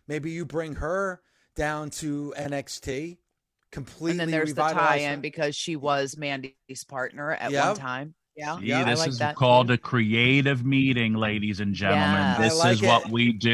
Maybe 0.07 0.31
you 0.31 0.45
bring 0.45 0.75
her 0.75 1.21
down 1.55 1.89
to 1.91 2.33
NXT. 2.37 3.17
Completely 3.71 4.11
and 4.11 4.19
then 4.19 4.31
there's 4.31 4.53
the 4.53 4.61
tie-in 4.63 5.11
her. 5.15 5.17
because 5.17 5.55
she 5.55 5.77
was 5.77 6.17
Mandy's 6.17 6.83
partner 6.87 7.31
at 7.31 7.51
Yep. 7.51 7.65
one 7.65 7.75
time. 7.77 8.15
Yeah, 8.35 8.59
See, 8.59 8.65
Yeah, 8.65 8.83
this 8.83 8.99
like 8.99 9.09
is 9.09 9.17
that 9.19 9.35
called 9.35 9.71
a 9.71 9.77
creative 9.77 10.65
meeting, 10.65 11.13
ladies 11.13 11.59
and 11.61 11.73
gentlemen. 11.73 12.15
Yeah. 12.15 12.37
This 12.41 12.57
like 12.59 12.73
is 12.73 12.81
what 12.81 13.09
we 13.09 13.33
do. 13.33 13.53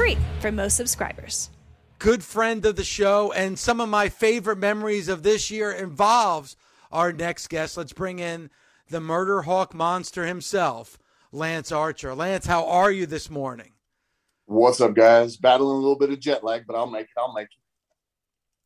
free 0.00 0.16
for 0.40 0.50
most 0.50 0.78
subscribers. 0.78 1.50
good 1.98 2.24
friend 2.24 2.64
of 2.64 2.76
the 2.76 2.84
show, 2.84 3.30
and 3.32 3.58
some 3.58 3.82
of 3.82 3.88
my 3.90 4.08
favorite 4.08 4.56
memories 4.56 5.08
of 5.08 5.22
this 5.22 5.50
year 5.50 5.70
involves 5.70 6.56
our 6.90 7.12
next 7.12 7.48
guest. 7.48 7.76
Let's 7.76 7.92
bring 7.92 8.18
in 8.18 8.48
the 8.88 9.00
murder 9.00 9.42
hawk 9.42 9.74
monster 9.74 10.24
himself, 10.24 10.98
Lance 11.32 11.70
Archer. 11.70 12.14
Lance, 12.14 12.46
how 12.46 12.66
are 12.66 12.90
you 12.90 13.04
this 13.04 13.28
morning? 13.28 13.72
What's 14.46 14.80
up, 14.80 14.94
guys? 14.94 15.36
Battling 15.36 15.76
a 15.76 15.78
little 15.78 15.98
bit 15.98 16.10
of 16.10 16.18
jet 16.18 16.42
lag, 16.42 16.66
but 16.66 16.76
I'll 16.76 16.90
make 16.90 17.04
it. 17.04 17.18
I'll 17.18 17.34
make 17.34 17.48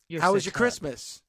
You're 0.09 0.23
how 0.23 0.35
was 0.35 0.47
your 0.47 0.53
cunt. 0.53 0.57
Christmas? 0.57 1.21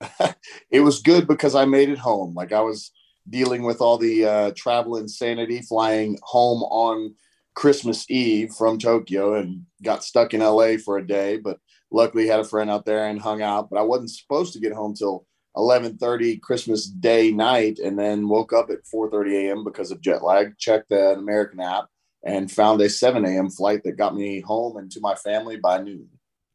it. 0.00 0.36
It 0.70 0.80
was 0.80 1.02
good 1.02 1.26
because 1.26 1.56
I 1.56 1.64
made 1.64 1.88
it 1.88 1.98
home. 1.98 2.34
Like 2.34 2.52
I 2.52 2.60
was 2.60 2.92
dealing 3.28 3.64
with 3.64 3.80
all 3.80 3.98
the 3.98 4.24
uh, 4.24 4.50
travel 4.56 4.96
insanity, 4.96 5.60
flying 5.60 6.18
home 6.22 6.62
on 6.62 7.16
Christmas 7.54 8.10
Eve 8.10 8.52
from 8.52 8.78
Tokyo, 8.78 9.34
and 9.34 9.66
got 9.82 10.04
stuck 10.04 10.34
in 10.34 10.40
LA 10.40 10.76
for 10.82 10.98
a 10.98 11.06
day. 11.06 11.36
But 11.36 11.58
luckily, 11.90 12.26
had 12.26 12.40
a 12.40 12.44
friend 12.44 12.70
out 12.70 12.84
there 12.84 13.06
and 13.06 13.20
hung 13.20 13.42
out. 13.42 13.70
But 13.70 13.78
I 13.78 13.82
wasn't 13.82 14.10
supposed 14.10 14.52
to 14.54 14.60
get 14.60 14.72
home 14.72 14.94
till 14.94 15.26
eleven 15.56 15.96
thirty 15.98 16.38
Christmas 16.38 16.86
Day 16.86 17.32
night, 17.32 17.78
and 17.78 17.98
then 17.98 18.28
woke 18.28 18.52
up 18.52 18.70
at 18.70 18.86
four 18.86 19.10
thirty 19.10 19.36
a.m. 19.36 19.64
because 19.64 19.90
of 19.90 20.00
jet 20.00 20.22
lag. 20.22 20.56
Checked 20.58 20.88
the 20.90 21.12
American 21.14 21.60
app 21.60 21.86
and 22.24 22.50
found 22.50 22.80
a 22.80 22.88
seven 22.88 23.24
a.m. 23.24 23.50
flight 23.50 23.82
that 23.84 23.96
got 23.96 24.14
me 24.14 24.40
home 24.40 24.76
and 24.76 24.90
to 24.92 25.00
my 25.00 25.14
family 25.14 25.56
by 25.56 25.80
noon. 25.82 26.08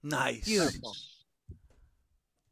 Nice. 0.03 0.45
Beautiful. 0.45 0.93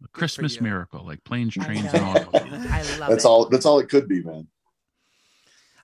A 0.03 0.07
Christmas 0.09 0.59
miracle, 0.59 1.05
like 1.05 1.23
planes, 1.23 1.53
trains, 1.53 1.93
and 1.93 2.03
automobiles. 2.03 2.65
I 2.69 2.81
love 2.99 3.09
That's 3.09 3.23
it. 3.23 3.27
all. 3.27 3.47
That's 3.47 3.65
all 3.65 3.79
it 3.79 3.87
could 3.89 4.07
be, 4.07 4.21
man. 4.21 4.47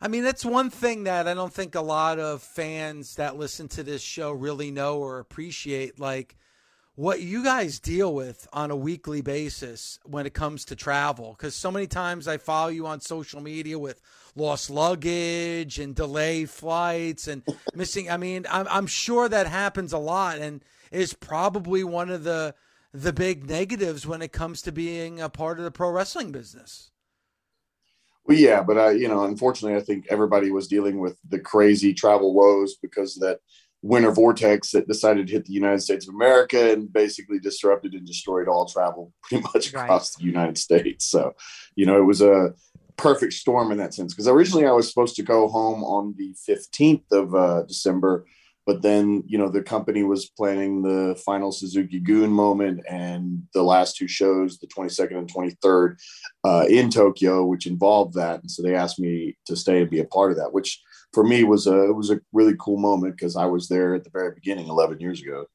I 0.01 0.07
mean, 0.07 0.23
that's 0.23 0.45
one 0.45 0.69
thing 0.69 1.03
that 1.03 1.27
I 1.27 1.33
don't 1.33 1.53
think 1.53 1.75
a 1.75 1.81
lot 1.81 2.19
of 2.19 2.41
fans 2.41 3.15
that 3.15 3.37
listen 3.37 3.67
to 3.69 3.83
this 3.83 4.01
show 4.01 4.31
really 4.31 4.71
know 4.71 4.99
or 4.99 5.19
appreciate. 5.19 5.99
Like 5.99 6.37
what 6.95 7.21
you 7.21 7.43
guys 7.43 7.79
deal 7.79 8.13
with 8.13 8.47
on 8.51 8.71
a 8.71 8.75
weekly 8.75 9.21
basis 9.21 9.99
when 10.03 10.25
it 10.25 10.33
comes 10.33 10.65
to 10.65 10.75
travel. 10.75 11.33
Because 11.37 11.55
so 11.55 11.71
many 11.71 11.87
times 11.87 12.27
I 12.27 12.37
follow 12.37 12.69
you 12.69 12.87
on 12.87 12.99
social 12.99 13.41
media 13.41 13.79
with 13.79 14.01
lost 14.35 14.69
luggage 14.69 15.79
and 15.79 15.95
delayed 15.95 16.49
flights 16.49 17.27
and 17.27 17.41
missing. 17.73 18.09
I 18.09 18.17
mean, 18.17 18.45
I'm, 18.49 18.67
I'm 18.69 18.87
sure 18.87 19.29
that 19.29 19.47
happens 19.47 19.93
a 19.93 19.97
lot 19.97 20.39
and 20.39 20.63
is 20.91 21.13
probably 21.13 21.83
one 21.83 22.09
of 22.09 22.23
the 22.23 22.55
the 22.91 23.13
big 23.13 23.47
negatives 23.47 24.07
when 24.07 24.21
it 24.21 24.31
comes 24.31 24.61
to 24.63 24.71
being 24.71 25.21
a 25.21 25.29
part 25.29 25.57
of 25.57 25.63
the 25.63 25.71
pro 25.71 25.91
wrestling 25.91 26.31
business. 26.31 26.89
Well, 28.25 28.37
yeah, 28.37 28.61
but 28.61 28.77
I, 28.77 28.91
you 28.91 29.07
know, 29.07 29.23
unfortunately, 29.23 29.77
I 29.79 29.83
think 29.83 30.05
everybody 30.09 30.51
was 30.51 30.67
dealing 30.67 30.99
with 30.99 31.17
the 31.27 31.39
crazy 31.39 31.93
travel 31.93 32.33
woes 32.33 32.75
because 32.81 33.17
of 33.17 33.21
that 33.21 33.39
winter 33.81 34.11
vortex 34.11 34.71
that 34.71 34.87
decided 34.87 35.25
to 35.27 35.33
hit 35.33 35.45
the 35.45 35.53
United 35.53 35.81
States 35.81 36.07
of 36.07 36.13
America 36.13 36.71
and 36.73 36.91
basically 36.91 37.39
disrupted 37.39 37.93
and 37.93 38.05
destroyed 38.05 38.47
all 38.47 38.67
travel 38.67 39.13
pretty 39.23 39.41
much 39.53 39.73
Right. 39.73 39.83
across 39.85 40.15
the 40.15 40.25
United 40.25 40.57
States. 40.57 41.05
So, 41.05 41.33
you 41.75 41.85
know, 41.85 41.97
it 41.99 42.03
was 42.05 42.21
a 42.21 42.53
perfect 42.97 43.33
storm 43.33 43.71
in 43.71 43.77
that 43.77 43.93
sense. 43.93 44.13
Because 44.13 44.27
originally 44.27 44.65
I 44.67 44.73
was 44.73 44.89
supposed 44.89 45.15
to 45.15 45.23
go 45.23 45.47
home 45.47 45.83
on 45.83 46.13
the 46.17 46.35
15th 46.47 47.11
of 47.11 47.33
uh, 47.33 47.63
December, 47.63 48.25
but 48.69 48.83
then, 48.83 49.23
you 49.25 49.35
know, 49.35 49.49
the 49.49 49.63
company 49.63 50.03
was 50.03 50.29
planning 50.29 50.83
the 50.83 51.19
final 51.25 51.51
Suzuki-gun 51.51 52.29
moment 52.29 52.81
and 52.87 53.41
the 53.55 53.63
last 53.63 53.97
two 53.97 54.07
shows, 54.07 54.59
the 54.59 54.67
22nd 54.67 55.17
and 55.17 55.33
23rd, 55.33 55.95
uh, 56.43 56.65
in 56.69 56.91
Tokyo, 56.91 57.43
which 57.45 57.65
involved 57.65 58.13
that. 58.13 58.41
And 58.41 58.51
so 58.51 58.61
they 58.61 58.75
asked 58.75 58.99
me 58.99 59.35
to 59.47 59.55
stay 59.55 59.81
and 59.81 59.89
be 59.89 60.01
a 60.01 60.05
part 60.05 60.29
of 60.29 60.37
that, 60.37 60.53
which 60.53 60.79
for 61.13 61.23
me 61.23 61.43
was 61.43 61.65
a 61.65 61.85
it 61.85 61.95
was 61.95 62.11
a 62.11 62.21
really 62.31 62.53
cool 62.59 62.77
moment 62.77 63.15
because 63.15 63.35
I 63.35 63.45
was 63.45 63.69
there 63.69 63.95
at 63.95 64.03
the 64.03 64.11
very 64.11 64.35
beginning 64.35 64.67
11 64.67 64.99
years 64.99 65.19
ago. 65.19 65.47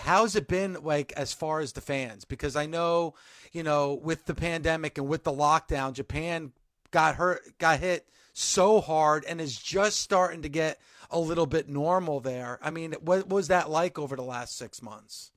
how's 0.00 0.34
it 0.34 0.48
been 0.48 0.78
like 0.82 1.12
as 1.12 1.32
far 1.32 1.60
as 1.60 1.74
the 1.74 1.80
fans 1.80 2.24
because 2.24 2.56
i 2.56 2.66
know 2.66 3.14
you 3.52 3.62
know 3.62 3.94
with 4.02 4.24
the 4.24 4.34
pandemic 4.34 4.98
and 4.98 5.06
with 5.06 5.22
the 5.22 5.30
lockdown 5.30 5.92
japan 5.92 6.50
got 6.90 7.14
hurt 7.14 7.40
got 7.58 7.78
hit 7.78 8.08
so 8.32 8.80
hard 8.80 9.24
and 9.28 9.40
is 9.40 9.56
just 9.56 10.00
starting 10.00 10.42
to 10.42 10.48
get 10.48 10.80
a 11.12 11.18
little 11.18 11.46
bit 11.46 11.68
normal 11.68 12.20
there 12.20 12.58
i 12.62 12.70
mean 12.70 12.94
what 13.00 13.28
was 13.28 13.48
that 13.48 13.70
like 13.70 13.98
over 13.98 14.16
the 14.16 14.22
last 14.22 14.56
six 14.56 14.82
months 14.82 15.32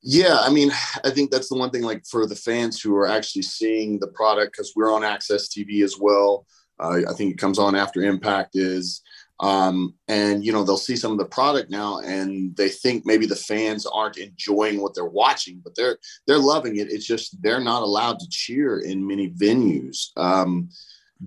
Yeah, 0.00 0.38
I 0.40 0.50
mean, 0.50 0.70
I 1.04 1.10
think 1.10 1.30
that's 1.30 1.48
the 1.48 1.56
one 1.56 1.70
thing 1.70 1.82
like 1.82 2.06
for 2.06 2.26
the 2.26 2.36
fans 2.36 2.80
who 2.80 2.94
are 2.94 3.08
actually 3.08 3.42
seeing 3.42 3.98
the 3.98 4.06
product 4.08 4.52
because 4.52 4.72
we're 4.76 4.94
on 4.94 5.02
AXS 5.02 5.48
TV 5.48 5.82
as 5.82 5.96
well. 5.98 6.46
Uh, 6.78 7.00
I 7.08 7.12
think 7.14 7.32
it 7.32 7.38
comes 7.38 7.58
on 7.58 7.74
after 7.74 8.02
Impact 8.02 8.54
is, 8.54 9.02
um, 9.40 9.94
and 10.06 10.44
you 10.44 10.52
know 10.52 10.64
they'll 10.64 10.76
see 10.76 10.96
some 10.96 11.12
of 11.12 11.18
the 11.18 11.24
product 11.24 11.70
now 11.70 11.98
and 12.00 12.56
they 12.56 12.68
think 12.68 13.06
maybe 13.06 13.26
the 13.26 13.36
fans 13.36 13.86
aren't 13.86 14.16
enjoying 14.16 14.80
what 14.80 14.94
they're 14.94 15.04
watching, 15.04 15.60
but 15.62 15.74
they're 15.76 15.98
they're 16.26 16.38
loving 16.38 16.76
it. 16.76 16.90
It's 16.90 17.06
just 17.06 17.40
they're 17.42 17.60
not 17.60 17.82
allowed 17.82 18.18
to 18.20 18.28
cheer 18.28 18.80
in 18.80 19.06
many 19.06 19.30
venues. 19.30 20.16
Um, 20.16 20.70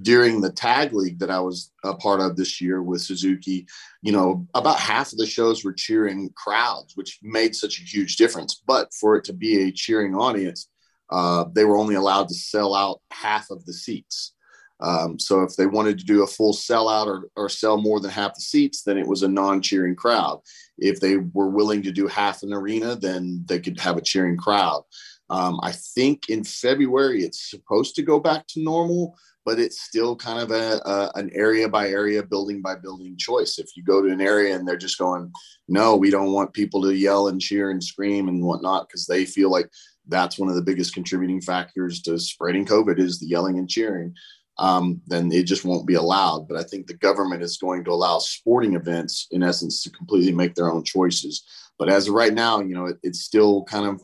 during 0.01 0.39
the 0.39 0.51
tag 0.51 0.93
league 0.93 1.19
that 1.19 1.29
I 1.29 1.39
was 1.39 1.71
a 1.83 1.93
part 1.93 2.21
of 2.21 2.37
this 2.37 2.61
year 2.61 2.81
with 2.81 3.01
Suzuki, 3.01 3.67
you 4.01 4.11
know, 4.11 4.47
about 4.53 4.79
half 4.79 5.11
of 5.11 5.17
the 5.17 5.25
shows 5.25 5.63
were 5.63 5.73
cheering 5.73 6.29
crowds, 6.35 6.95
which 6.95 7.19
made 7.21 7.55
such 7.55 7.79
a 7.79 7.83
huge 7.83 8.15
difference. 8.15 8.61
But 8.65 8.93
for 8.93 9.17
it 9.17 9.25
to 9.25 9.33
be 9.33 9.63
a 9.63 9.71
cheering 9.71 10.15
audience, 10.15 10.69
uh, 11.09 11.45
they 11.53 11.65
were 11.65 11.77
only 11.77 11.95
allowed 11.95 12.29
to 12.29 12.33
sell 12.33 12.73
out 12.73 13.01
half 13.11 13.49
of 13.51 13.65
the 13.65 13.73
seats. 13.73 14.33
Um, 14.79 15.19
so 15.19 15.43
if 15.43 15.55
they 15.55 15.67
wanted 15.67 15.99
to 15.99 16.05
do 16.05 16.23
a 16.23 16.27
full 16.27 16.53
sellout 16.53 17.05
or, 17.05 17.29
or 17.35 17.49
sell 17.49 17.77
more 17.77 17.99
than 17.99 18.09
half 18.09 18.33
the 18.33 18.41
seats, 18.41 18.81
then 18.81 18.97
it 18.97 19.05
was 19.05 19.21
a 19.21 19.27
non-cheering 19.27 19.95
crowd. 19.95 20.39
If 20.77 20.99
they 20.99 21.17
were 21.17 21.49
willing 21.49 21.83
to 21.83 21.91
do 21.91 22.07
half 22.07 22.41
an 22.41 22.53
arena, 22.53 22.95
then 22.95 23.43
they 23.47 23.59
could 23.59 23.79
have 23.79 23.97
a 23.97 24.01
cheering 24.01 24.37
crowd. 24.37 24.83
Um, 25.29 25.59
I 25.63 25.71
think 25.71 26.29
in 26.29 26.43
February 26.43 27.23
it's 27.23 27.49
supposed 27.51 27.95
to 27.95 28.01
go 28.01 28.19
back 28.19 28.47
to 28.47 28.63
normal, 28.63 29.15
but 29.45 29.59
it's 29.59 29.81
still 29.81 30.15
kind 30.15 30.39
of 30.39 30.51
a, 30.51 30.81
a, 30.85 31.11
an 31.15 31.31
area 31.33 31.67
by 31.67 31.89
area, 31.89 32.23
building 32.23 32.61
by 32.61 32.75
building 32.75 33.17
choice. 33.17 33.57
If 33.57 33.75
you 33.75 33.83
go 33.83 34.01
to 34.01 34.11
an 34.11 34.21
area 34.21 34.55
and 34.55 34.67
they're 34.67 34.77
just 34.77 34.97
going, 34.97 35.31
no, 35.67 35.95
we 35.95 36.09
don't 36.09 36.31
want 36.31 36.53
people 36.53 36.81
to 36.83 36.95
yell 36.95 37.27
and 37.27 37.41
cheer 37.41 37.71
and 37.71 37.83
scream 37.83 38.27
and 38.27 38.43
whatnot 38.43 38.87
because 38.87 39.05
they 39.05 39.25
feel 39.25 39.49
like 39.49 39.69
that's 40.07 40.37
one 40.37 40.49
of 40.49 40.55
the 40.55 40.61
biggest 40.61 40.93
contributing 40.93 41.41
factors 41.41 42.01
to 42.03 42.19
spreading 42.19 42.65
COVID 42.65 42.99
is 42.99 43.19
the 43.19 43.27
yelling 43.27 43.57
and 43.57 43.69
cheering. 43.69 44.15
Um, 44.57 45.01
then 45.07 45.31
it 45.31 45.43
just 45.43 45.65
won't 45.65 45.87
be 45.87 45.95
allowed. 45.95 46.47
But 46.47 46.57
I 46.57 46.63
think 46.63 46.85
the 46.85 46.93
government 46.93 47.41
is 47.41 47.57
going 47.57 47.83
to 47.85 47.91
allow 47.91 48.19
sporting 48.19 48.75
events, 48.75 49.27
in 49.31 49.41
essence, 49.41 49.81
to 49.83 49.89
completely 49.89 50.33
make 50.33 50.53
their 50.55 50.71
own 50.71 50.83
choices. 50.83 51.43
But 51.79 51.89
as 51.89 52.07
of 52.07 52.13
right 52.13 52.33
now, 52.33 52.59
you 52.59 52.75
know, 52.75 52.85
it, 52.85 52.97
it's 53.01 53.21
still 53.21 53.63
kind 53.63 53.87
of 53.87 54.01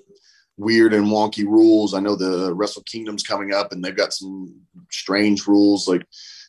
weird 0.58 0.94
and 0.94 1.08
wonky 1.08 1.46
rules. 1.46 1.94
I 1.94 2.00
know 2.00 2.16
the 2.16 2.54
Wrestle 2.54 2.84
Kingdom's 2.84 3.24
coming 3.24 3.54
up 3.54 3.72
and 3.72 3.84
they've 3.84 3.96
got 3.96 4.14
some 4.14 4.54
strange 4.92 5.48
rules. 5.48 5.88
Like 5.88 6.06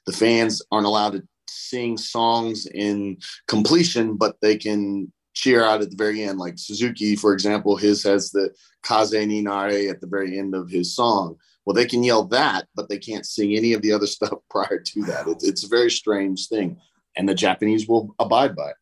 the 0.07 0.13
fans 0.13 0.63
aren't 0.73 0.87
allowed 0.87 1.13
to 1.13 1.23
sing 1.47 1.99
songs 1.99 2.67
in 2.67 3.19
completion, 3.47 4.17
but 4.17 4.37
they 4.41 4.57
can 4.57 5.13
cheer 5.35 5.63
out 5.63 5.83
at 5.83 5.91
the 5.91 5.97
very 5.97 6.23
end. 6.23 6.39
Like 6.39 6.59
Suzuki, 6.59 7.15
for 7.15 7.33
example, 7.33 7.77
his 7.77 8.03
has 8.03 8.31
the 8.31 8.51
Kaze 8.83 9.13
ni 9.13 9.43
Nare 9.43 9.91
at 9.91 10.01
the 10.01 10.07
very 10.07 10.39
end 10.39 10.55
of 10.55 10.71
his 10.71 10.95
song. 10.95 11.37
Well, 11.65 11.75
they 11.75 11.87
can 11.87 12.03
yell 12.03 12.25
that, 12.29 12.67
but 12.75 12.89
they 12.89 12.99
can't 12.99 13.27
sing 13.27 13.55
any 13.55 13.75
of 13.75 13.83
the 13.83 13.93
other 13.93 14.07
stuff 14.17 14.39
prior 14.51 14.81
to 14.81 15.03
that. 15.05 15.29
It's, 15.29 15.45
it's 15.47 15.65
a 15.65 15.69
very 15.69 15.91
strange 15.91 16.49
thing. 16.49 16.79
And 17.17 17.29
the 17.29 17.35
Japanese 17.35 17.87
will 17.89 18.15
abide 18.19 18.57
by 18.57 18.71
it 18.71 18.77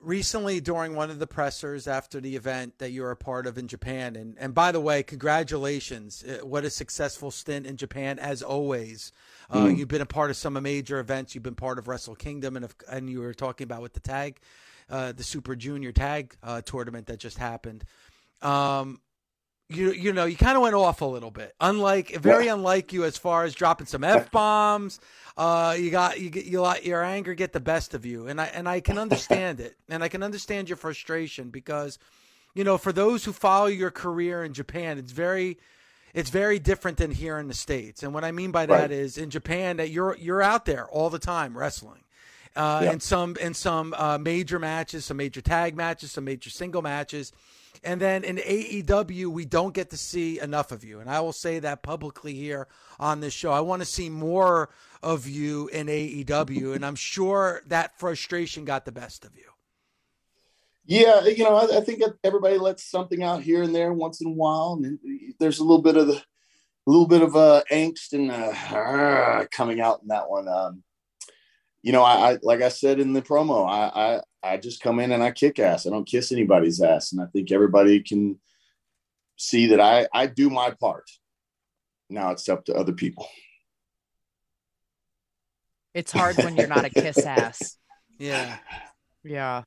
recently 0.00 0.60
during 0.60 0.94
one 0.94 1.10
of 1.10 1.18
the 1.18 1.26
pressers 1.26 1.86
after 1.86 2.20
the 2.20 2.36
event 2.36 2.78
that 2.78 2.90
you're 2.90 3.10
a 3.10 3.16
part 3.16 3.46
of 3.46 3.58
in 3.58 3.68
Japan. 3.68 4.16
And 4.16 4.36
and 4.38 4.54
by 4.54 4.72
the 4.72 4.80
way, 4.80 5.02
congratulations! 5.02 6.24
Uh, 6.24 6.44
what 6.44 6.64
a 6.64 6.70
successful 6.70 7.30
stint 7.30 7.66
in 7.66 7.76
Japan 7.76 8.18
as 8.18 8.42
always. 8.42 9.12
Uh, 9.50 9.58
mm. 9.58 9.76
You've 9.76 9.88
been 9.88 10.02
a 10.02 10.06
part 10.06 10.30
of 10.30 10.36
some 10.36 10.60
major 10.62 10.98
events. 10.98 11.34
You've 11.34 11.44
been 11.44 11.54
part 11.54 11.78
of 11.78 11.88
Wrestle 11.88 12.14
Kingdom, 12.14 12.56
and 12.56 12.68
and 12.90 13.10
you 13.10 13.20
were 13.20 13.34
talking 13.34 13.64
about 13.64 13.82
with 13.82 13.94
the 13.94 14.00
tag, 14.00 14.38
uh, 14.90 15.12
the 15.12 15.24
Super 15.24 15.56
Junior 15.56 15.92
Tag 15.92 16.36
uh, 16.42 16.60
tournament 16.62 17.06
that 17.06 17.18
just 17.18 17.38
happened. 17.38 17.84
Um, 18.42 19.00
you 19.68 19.92
you 19.92 20.12
know 20.12 20.24
you 20.24 20.36
kind 20.36 20.56
of 20.56 20.62
went 20.62 20.74
off 20.74 21.00
a 21.02 21.04
little 21.04 21.30
bit. 21.30 21.54
Unlike 21.60 22.16
very 22.16 22.46
yeah. 22.46 22.54
unlike 22.54 22.92
you 22.92 23.04
as 23.04 23.18
far 23.18 23.44
as 23.44 23.54
dropping 23.54 23.86
some 23.86 24.02
f-bombs. 24.02 24.98
Uh 25.36 25.76
you 25.78 25.90
got 25.90 26.20
you 26.20 26.30
get 26.30 26.46
you 26.46 26.60
let 26.62 26.84
your 26.86 27.04
anger 27.04 27.34
get 27.34 27.52
the 27.52 27.60
best 27.60 27.94
of 27.94 28.06
you. 28.06 28.28
And 28.28 28.40
i 28.40 28.46
and 28.46 28.68
i 28.68 28.80
can 28.80 28.98
understand 29.04 29.60
it. 29.60 29.76
And 29.88 30.02
i 30.02 30.08
can 30.08 30.22
understand 30.22 30.68
your 30.68 30.76
frustration 30.76 31.50
because 31.50 31.98
you 32.54 32.64
know 32.64 32.78
for 32.78 32.92
those 32.92 33.24
who 33.24 33.32
follow 33.32 33.66
your 33.66 33.90
career 33.90 34.42
in 34.42 34.54
japan 34.54 34.98
it's 34.98 35.12
very 35.12 35.58
it's 36.14 36.30
very 36.30 36.58
different 36.58 36.96
than 36.96 37.10
here 37.10 37.38
in 37.38 37.48
the 37.48 37.54
states. 37.54 38.02
And 38.02 38.14
what 38.14 38.24
i 38.24 38.32
mean 38.32 38.50
by 38.50 38.64
that 38.64 38.80
right. 38.80 38.90
is 38.90 39.18
in 39.18 39.28
japan 39.28 39.76
that 39.76 39.90
you're 39.90 40.16
you're 40.16 40.42
out 40.42 40.64
there 40.64 40.86
all 40.86 41.10
the 41.10 41.18
time 41.18 41.56
wrestling. 41.56 42.00
Uh, 42.56 42.88
in 42.90 42.98
some 42.98 43.36
in 43.36 43.54
some 43.54 43.94
uh, 43.96 44.18
major 44.18 44.58
matches, 44.58 45.04
some 45.04 45.18
major 45.18 45.40
tag 45.40 45.76
matches, 45.76 46.10
some 46.10 46.24
major 46.24 46.50
single 46.50 46.82
matches, 46.82 47.32
and 47.84 48.00
then 48.00 48.24
in 48.24 48.36
AEW, 48.36 49.26
we 49.26 49.44
don't 49.44 49.74
get 49.74 49.90
to 49.90 49.96
see 49.96 50.40
enough 50.40 50.72
of 50.72 50.84
you. 50.84 51.00
And 51.00 51.10
I 51.10 51.20
will 51.20 51.32
say 51.32 51.58
that 51.60 51.82
publicly 51.82 52.34
here 52.34 52.68
on 52.98 53.20
this 53.20 53.32
show. 53.32 53.52
I 53.52 53.60
want 53.60 53.82
to 53.82 53.86
see 53.86 54.08
more 54.08 54.70
of 55.02 55.28
you 55.28 55.68
in 55.68 55.86
AEW. 55.86 56.74
And 56.74 56.84
I'm 56.84 56.96
sure 56.96 57.62
that 57.66 57.98
frustration 57.98 58.64
got 58.64 58.84
the 58.84 58.92
best 58.92 59.24
of 59.24 59.36
you. 59.36 59.44
Yeah, 60.90 61.26
you 61.26 61.44
know, 61.44 61.54
I, 61.54 61.78
I 61.78 61.80
think 61.82 62.02
everybody 62.24 62.56
lets 62.56 62.90
something 62.90 63.22
out 63.22 63.42
here 63.42 63.62
and 63.62 63.74
there 63.74 63.92
once 63.92 64.22
in 64.22 64.26
a 64.26 64.32
while, 64.32 64.80
and 64.82 64.98
there's 65.38 65.58
a 65.58 65.62
little 65.62 65.82
bit 65.82 65.98
of 65.98 66.06
the, 66.06 66.14
a 66.14 66.90
little 66.90 67.06
bit 67.06 67.20
of 67.20 67.36
uh, 67.36 67.62
angst 67.70 68.14
and 68.14 68.30
uh, 68.30 69.44
coming 69.50 69.82
out 69.82 70.00
in 70.00 70.08
that 70.08 70.30
one. 70.30 70.48
Um, 70.48 70.82
you 71.82 71.92
know, 71.92 72.02
I, 72.02 72.32
I, 72.32 72.38
like 72.42 72.62
I 72.62 72.68
said 72.68 73.00
in 73.00 73.12
the 73.12 73.22
promo, 73.22 73.68
I, 73.68 74.20
I 74.42 74.52
I 74.54 74.56
just 74.56 74.80
come 74.80 75.00
in 75.00 75.12
and 75.12 75.22
I 75.22 75.30
kick 75.30 75.58
ass. 75.58 75.86
I 75.86 75.90
don't 75.90 76.06
kiss 76.06 76.32
anybody's 76.32 76.80
ass, 76.80 77.12
and 77.12 77.20
I 77.20 77.26
think 77.26 77.52
everybody 77.52 78.02
can 78.02 78.38
see 79.36 79.68
that 79.68 79.80
I 79.80 80.08
I 80.12 80.26
do 80.26 80.50
my 80.50 80.72
part. 80.80 81.08
Now 82.10 82.30
it's 82.30 82.48
up 82.48 82.64
to 82.66 82.74
other 82.74 82.92
people. 82.92 83.28
It's 85.94 86.12
hard 86.12 86.36
when 86.36 86.56
you're 86.56 86.66
not 86.66 86.84
a 86.84 86.90
kiss 86.90 87.18
ass. 87.26 87.76
Yeah. 88.18 88.56
Yeah. 89.24 89.62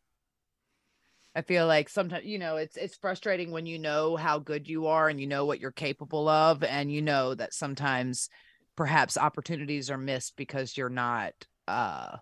I 1.33 1.41
feel 1.41 1.65
like 1.65 1.87
sometimes 1.87 2.25
you 2.25 2.39
know 2.39 2.57
it's 2.57 2.75
it's 2.75 2.97
frustrating 2.97 3.51
when 3.51 3.65
you 3.65 3.79
know 3.79 4.17
how 4.17 4.39
good 4.39 4.67
you 4.67 4.87
are 4.87 5.07
and 5.07 5.19
you 5.19 5.27
know 5.27 5.45
what 5.45 5.59
you're 5.59 5.71
capable 5.71 6.27
of 6.27 6.63
and 6.63 6.91
you 6.91 7.01
know 7.01 7.33
that 7.35 7.53
sometimes 7.53 8.29
perhaps 8.75 9.17
opportunities 9.17 9.89
are 9.89 9.97
missed 9.97 10.35
because 10.35 10.75
you're 10.75 10.89
not 10.89 11.33
uh 11.67 12.17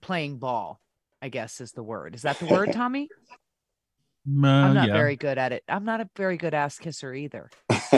playing 0.00 0.38
ball 0.38 0.80
i 1.22 1.28
guess 1.28 1.60
is 1.60 1.72
the 1.72 1.82
word 1.82 2.14
is 2.14 2.22
that 2.22 2.38
the 2.38 2.46
word 2.46 2.72
tommy 2.72 3.08
uh, 3.32 4.46
i'm 4.46 4.74
not 4.74 4.88
yeah. 4.88 4.94
very 4.94 5.16
good 5.16 5.38
at 5.38 5.52
it 5.52 5.62
i'm 5.68 5.84
not 5.84 6.00
a 6.00 6.08
very 6.16 6.36
good 6.36 6.54
ass 6.54 6.78
kisser 6.78 7.14
either 7.14 7.50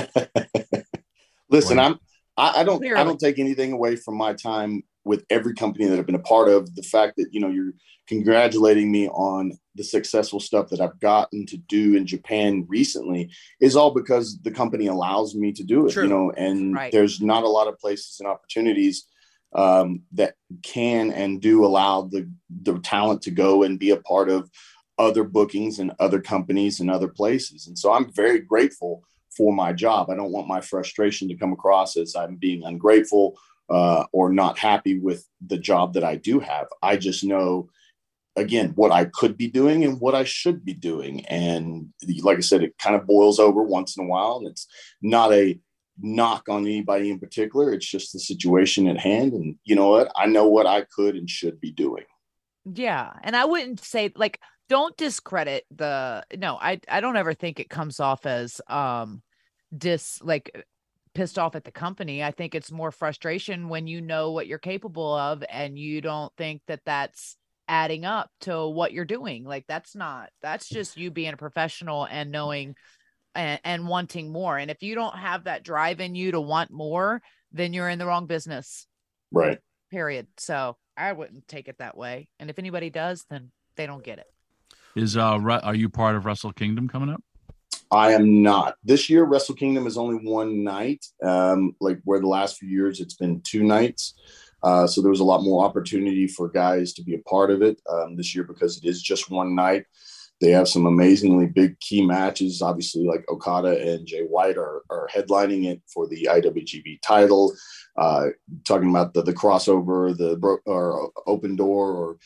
listen 1.51 1.79
i'm 1.79 1.99
I, 2.37 2.61
I 2.61 2.64
don't 2.64 2.79
Clearly. 2.79 3.01
i 3.01 3.05
don't 3.05 3.20
take 3.20 3.38
anything 3.38 3.73
away 3.73 3.96
from 3.96 4.16
my 4.16 4.33
time 4.33 4.83
with 5.05 5.25
every 5.31 5.55
company 5.55 5.87
that 5.87 5.99
i've 5.99 6.07
been 6.07 6.14
a 6.14 6.20
part 6.20 6.49
of 6.49 6.75
the 6.75 6.83
fact 6.83 7.16
that 7.16 7.29
you 7.33 7.40
know 7.40 7.49
you're 7.49 7.73
congratulating 8.07 8.90
me 8.90 9.09
on 9.09 9.53
the 9.77 9.85
successful 9.85 10.40
stuff 10.40 10.68
that 10.68 10.81
i've 10.81 10.99
gotten 11.01 11.46
to 11.46 11.57
do 11.57 11.94
in 11.94 12.07
japan 12.07 12.66
recently 12.68 13.31
is 13.61 13.77
all 13.77 13.92
because 13.92 14.40
the 14.42 14.51
company 14.51 14.87
allows 14.87 15.35
me 15.35 15.53
to 15.53 15.62
do 15.62 15.87
it 15.87 15.92
True. 15.92 16.05
you 16.05 16.09
know 16.09 16.33
and 16.37 16.75
right. 16.75 16.92
there's 16.92 17.20
not 17.20 17.44
a 17.44 17.49
lot 17.49 17.68
of 17.68 17.79
places 17.79 18.16
and 18.20 18.29
opportunities 18.29 19.07
um, 19.55 20.03
that 20.13 20.35
can 20.63 21.11
and 21.13 21.41
do 21.41 21.65
allow 21.65 22.03
the 22.03 22.31
the 22.63 22.79
talent 22.81 23.23
to 23.23 23.31
go 23.31 23.63
and 23.63 23.79
be 23.79 23.91
a 23.91 23.97
part 23.97 24.29
of 24.29 24.51
other 24.99 25.25
bookings 25.25 25.79
and 25.79 25.93
other 25.99 26.21
companies 26.21 26.81
and 26.81 26.91
other 26.91 27.09
places. 27.09 27.67
And 27.67 27.79
so 27.79 27.93
I'm 27.93 28.13
very 28.13 28.41
grateful 28.41 29.03
for 29.37 29.53
my 29.53 29.73
job. 29.73 30.11
I 30.11 30.15
don't 30.15 30.33
want 30.33 30.49
my 30.49 30.61
frustration 30.61 31.29
to 31.29 31.37
come 31.37 31.53
across 31.53 31.97
as 31.97 32.15
I'm 32.15 32.37
being 32.37 32.65
ungrateful 32.65 33.39
uh, 33.71 34.05
or 34.13 34.33
not 34.33 34.59
happy 34.59 34.99
with 34.99 35.27
the 35.47 35.59
job 35.59 35.95
that 35.95 36.05
I 36.05 36.17
do 36.17 36.41
have. 36.41 36.67
I 36.83 36.97
just 36.97 37.25
know 37.25 37.71
again 38.37 38.73
what 38.77 38.93
I 38.93 39.07
could 39.07 39.37
be 39.37 39.49
doing 39.49 39.85
and 39.85 40.01
what 40.01 40.15
I 40.15 40.25
should 40.25 40.65
be 40.65 40.75
doing. 40.75 41.25
And 41.27 41.89
like 42.23 42.39
I 42.39 42.43
said, 42.43 42.63
it 42.63 42.79
kind 42.79 42.95
of 42.97 43.07
boils 43.07 43.39
over 43.39 43.63
once 43.63 43.97
in 43.97 44.05
a 44.05 44.09
while. 44.09 44.39
And 44.39 44.49
it's 44.49 44.67
not 45.03 45.33
a 45.33 45.59
knock 46.03 46.49
on 46.49 46.63
anybody 46.63 47.11
in 47.11 47.19
particular. 47.19 47.73
It's 47.73 47.87
just 47.87 48.13
the 48.13 48.19
situation 48.19 48.89
at 48.89 48.99
hand. 48.99 49.33
And 49.33 49.57
you 49.65 49.75
know 49.77 49.89
what? 49.89 50.11
I 50.17 50.27
know 50.27 50.49
what 50.49 50.67
I 50.67 50.83
could 50.83 51.17
and 51.17 51.29
should 51.29 51.61
be 51.61 51.73
doing. 51.73 52.05
Yeah. 52.65 53.13
And 53.23 53.37
I 53.37 53.45
wouldn't 53.45 53.81
say 53.81 54.13
like 54.15 54.41
don't 54.69 54.97
discredit 54.97 55.65
the 55.75 56.25
no, 56.37 56.57
I 56.61 56.81
I 56.89 57.01
don't 57.01 57.17
ever 57.17 57.35
think 57.35 57.59
it 57.59 57.71
comes 57.71 58.01
off 58.01 58.27
as 58.27 58.61
um 58.69 59.23
dis 59.77 60.21
like 60.23 60.65
pissed 61.15 61.39
off 61.39 61.57
at 61.57 61.65
the 61.65 61.73
company. 61.73 62.23
I 62.23 62.31
think 62.31 62.55
it's 62.55 62.71
more 62.71 62.93
frustration 62.93 63.69
when 63.69 63.87
you 63.87 64.01
know 64.01 64.31
what 64.33 64.47
you're 64.47 64.59
capable 64.59 65.15
of 65.15 65.43
and 65.49 65.79
you 65.79 66.01
don't 66.01 66.33
think 66.37 66.63
that 66.69 66.81
that's 66.85 67.37
adding 67.67 68.05
up 68.05 68.31
to 68.43 68.69
what 68.69 68.93
you're 68.93 69.05
doing. 69.05 69.45
Like 69.45 69.65
that's 69.67 69.95
not 69.95 70.31
that's 70.43 70.69
just 70.69 70.97
you 70.97 71.11
being 71.11 71.33
a 71.33 71.37
professional 71.37 72.05
and 72.05 72.31
knowing 72.31 72.75
and, 73.35 73.61
and 73.64 73.88
wanting 73.88 74.31
more. 74.31 74.59
And 74.59 74.71
if 74.71 74.83
you 74.83 74.95
don't 74.95 75.16
have 75.16 75.45
that 75.45 75.62
drive 75.62 76.01
in 76.01 76.14
you 76.14 76.33
to 76.33 76.40
want 76.40 76.71
more, 76.71 77.23
then 77.53 77.73
you're 77.73 77.88
in 77.88 77.99
the 77.99 78.07
wrong 78.07 78.27
business. 78.27 78.87
Right. 79.33 79.59
Period. 79.90 80.27
So 80.37 80.77
I 80.97 81.12
wouldn't 81.12 81.49
take 81.49 81.69
it 81.69 81.79
that 81.79 81.97
way. 81.97 82.29
And 82.38 82.51
if 82.51 82.59
anybody 82.59 82.90
does, 82.90 83.25
then 83.31 83.51
they 83.77 83.87
don't 83.87 84.05
get 84.05 84.19
it. 84.19 84.27
Is 84.97 85.16
uh 85.16 85.38
are 85.38 85.75
you 85.75 85.88
part 85.88 86.16
of 86.16 86.25
Wrestle 86.25 86.53
Kingdom 86.53 86.88
coming 86.88 87.11
up? 87.11 87.23
I 87.93 88.12
am 88.12 88.43
not. 88.43 88.77
This 88.85 89.11
year 89.11 89.25
Wrestle 89.25 89.55
Kingdom 89.55 89.87
is 89.87 89.97
only 89.97 90.16
one 90.16 90.62
night. 90.62 91.05
Um, 91.25 91.75
like 91.81 92.01
where 92.05 92.21
the 92.21 92.29
last 92.29 92.59
few 92.59 92.69
years 92.69 93.01
it's 93.01 93.14
been 93.14 93.40
two 93.43 93.64
nights. 93.64 94.14
Uh, 94.62 94.87
so 94.87 95.01
there 95.01 95.11
was 95.11 95.21
a 95.21 95.25
lot 95.25 95.43
more 95.43 95.64
opportunity 95.64 96.27
for 96.27 96.49
guys 96.49 96.93
to 96.93 97.03
be 97.03 97.14
a 97.14 97.19
part 97.21 97.51
of 97.51 97.62
it 97.62 97.81
um, 97.88 98.16
this 98.16 98.35
year 98.35 98.45
because 98.45 98.77
it 98.77 98.85
is 98.85 99.03
just 99.03 99.31
one 99.31 99.55
night. 99.55 99.87
They 100.41 100.51
have 100.51 100.68
some 100.68 100.86
amazingly 100.86 101.47
big 101.47 101.78
key 101.80 102.05
matches. 102.05 102.62
Obviously, 102.62 103.05
like 103.05 103.24
Okada 103.28 103.78
and 103.78 104.07
Jay 104.07 104.22
White 104.22 104.57
are, 104.57 104.82
are 104.88 105.09
headlining 105.14 105.66
it 105.66 105.82
for 105.93 106.09
the 106.09 106.28
IWGP 106.30 107.03
title. 107.03 107.53
Uh, 107.97 108.28
talking 108.64 108.88
about 108.88 109.12
the, 109.12 109.22
the 109.22 109.34
crossover, 109.34 110.16
the 110.16 110.36
bro- 110.36 110.59
or 110.64 111.11
open 111.26 111.57
door, 111.57 111.91
or 111.93 112.18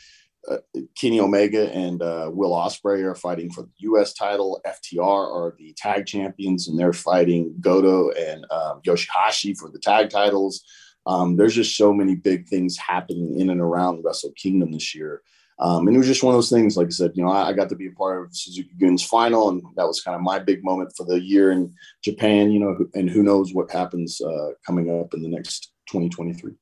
uh, 0.48 0.58
Kenny 0.96 1.20
Omega 1.20 1.72
and 1.72 2.02
uh, 2.02 2.30
Will 2.32 2.52
Ospreay 2.52 3.02
are 3.02 3.14
fighting 3.14 3.50
for 3.50 3.62
the 3.62 3.72
U.S. 3.78 4.14
title. 4.14 4.60
FTR 4.66 5.00
are 5.00 5.54
the 5.58 5.72
tag 5.76 6.06
champions, 6.06 6.68
and 6.68 6.78
they're 6.78 6.92
fighting 6.92 7.54
Goto 7.60 8.10
and 8.10 8.46
um, 8.50 8.80
Yoshihashi 8.86 9.56
for 9.56 9.70
the 9.70 9.78
tag 9.78 10.10
titles. 10.10 10.64
Um, 11.06 11.36
there's 11.36 11.54
just 11.54 11.76
so 11.76 11.92
many 11.92 12.14
big 12.14 12.48
things 12.48 12.78
happening 12.78 13.38
in 13.38 13.50
and 13.50 13.60
around 13.60 14.02
Wrestle 14.04 14.32
Kingdom 14.36 14.72
this 14.72 14.94
year. 14.94 15.22
Um, 15.58 15.86
and 15.86 15.94
it 15.94 15.98
was 15.98 16.08
just 16.08 16.22
one 16.22 16.34
of 16.34 16.38
those 16.38 16.50
things, 16.50 16.76
like 16.76 16.88
I 16.88 16.90
said, 16.90 17.12
you 17.14 17.22
know, 17.22 17.30
I, 17.30 17.48
I, 17.48 17.52
got 17.52 17.68
to 17.68 17.76
be 17.76 17.86
a 17.86 17.92
part 17.92 18.24
of 18.24 18.36
Suzuki 18.36 18.70
Gun's 18.80 19.04
final, 19.04 19.50
and 19.50 19.62
that 19.76 19.86
was 19.86 20.00
kind 20.00 20.16
of 20.16 20.20
my 20.20 20.40
big 20.40 20.64
moment 20.64 20.92
for 20.96 21.06
the 21.06 21.20
year 21.20 21.52
in 21.52 21.72
Japan, 22.02 22.50
you 22.50 22.58
know, 22.58 22.76
and 22.94 23.08
who 23.08 23.22
knows 23.22 23.54
what 23.54 23.70
happens 23.70 24.20
uh, 24.20 24.50
coming 24.66 24.90
up 25.00 25.14
in 25.14 25.22
the 25.22 25.28
next 25.28 25.72
2023. 25.90 26.54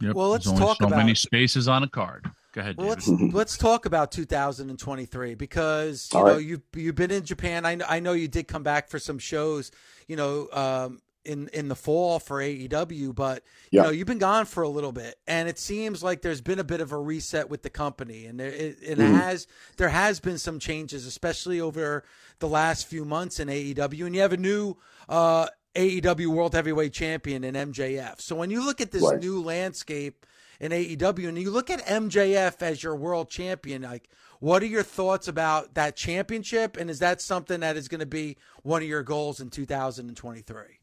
Yep. 0.00 0.16
Well, 0.16 0.30
let's 0.30 0.50
talk 0.50 0.78
so 0.78 0.86
about 0.86 0.96
many 0.96 1.14
spaces 1.14 1.68
on 1.68 1.84
a 1.84 1.88
card. 1.88 2.28
Go 2.52 2.62
ahead. 2.62 2.76
Well, 2.76 2.88
let's 2.88 3.08
let's 3.08 3.56
talk 3.56 3.86
about 3.86 4.10
2023 4.10 5.34
because 5.36 6.08
you 6.12 6.18
All 6.18 6.26
know 6.26 6.34
right. 6.34 6.44
you've 6.44 6.62
you've 6.74 6.96
been 6.96 7.12
in 7.12 7.24
Japan. 7.24 7.64
I 7.64 7.76
know, 7.76 7.84
I 7.88 8.00
know 8.00 8.12
you 8.12 8.26
did 8.26 8.48
come 8.48 8.64
back 8.64 8.88
for 8.88 8.98
some 8.98 9.18
shows, 9.20 9.70
you 10.08 10.16
know, 10.16 10.48
um, 10.52 11.00
in 11.30 11.48
in 11.48 11.68
the 11.68 11.74
fall 11.74 12.18
for 12.18 12.40
AEW, 12.42 13.14
but 13.14 13.42
you 13.70 13.80
know 13.80 13.90
you've 13.90 14.06
been 14.06 14.18
gone 14.18 14.44
for 14.46 14.62
a 14.62 14.68
little 14.68 14.92
bit, 14.92 15.16
and 15.26 15.48
it 15.48 15.58
seems 15.58 16.02
like 16.02 16.22
there's 16.22 16.40
been 16.40 16.58
a 16.58 16.64
bit 16.64 16.80
of 16.80 16.92
a 16.92 16.98
reset 16.98 17.48
with 17.48 17.62
the 17.62 17.70
company, 17.70 18.26
and 18.26 18.38
there 18.40 18.48
it, 18.50 18.78
it 18.82 18.98
Mhm. 18.98 19.12
has 19.12 19.46
there 19.76 19.88
has 19.90 20.20
been 20.20 20.38
some 20.38 20.58
changes, 20.58 21.06
especially 21.06 21.60
over 21.60 22.04
the 22.40 22.48
last 22.48 22.86
few 22.86 23.04
months 23.04 23.38
in 23.40 23.48
AEW, 23.48 24.06
and 24.06 24.14
you 24.14 24.20
have 24.20 24.32
a 24.32 24.36
new. 24.36 24.76
Uh, 25.08 25.46
AEW 25.76 26.26
World 26.32 26.52
Heavyweight 26.52 26.92
Champion 26.92 27.44
in 27.44 27.54
MJF. 27.54 28.20
So 28.20 28.34
when 28.34 28.50
you 28.50 28.64
look 28.64 28.80
at 28.80 28.90
this 28.90 29.04
Right. 29.04 29.20
new 29.20 29.40
landscape 29.40 30.26
in 30.58 30.72
AEW 30.72 31.28
and 31.28 31.38
you 31.38 31.52
look 31.52 31.70
at 31.70 31.80
MJF 31.86 32.60
as 32.60 32.82
your 32.82 32.96
world 32.96 33.30
champion, 33.30 33.82
like 33.82 34.08
what 34.40 34.64
are 34.64 34.66
your 34.66 34.82
thoughts 34.82 35.28
about 35.28 35.74
that 35.74 35.94
championship? 35.94 36.76
And 36.76 36.90
is 36.90 36.98
that 36.98 37.20
something 37.22 37.60
that 37.60 37.76
is 37.76 37.86
going 37.86 38.00
to 38.00 38.04
be 38.06 38.36
one 38.64 38.82
of 38.82 38.88
your 38.88 39.04
goals 39.04 39.38
in 39.38 39.48
2023? 39.48 40.79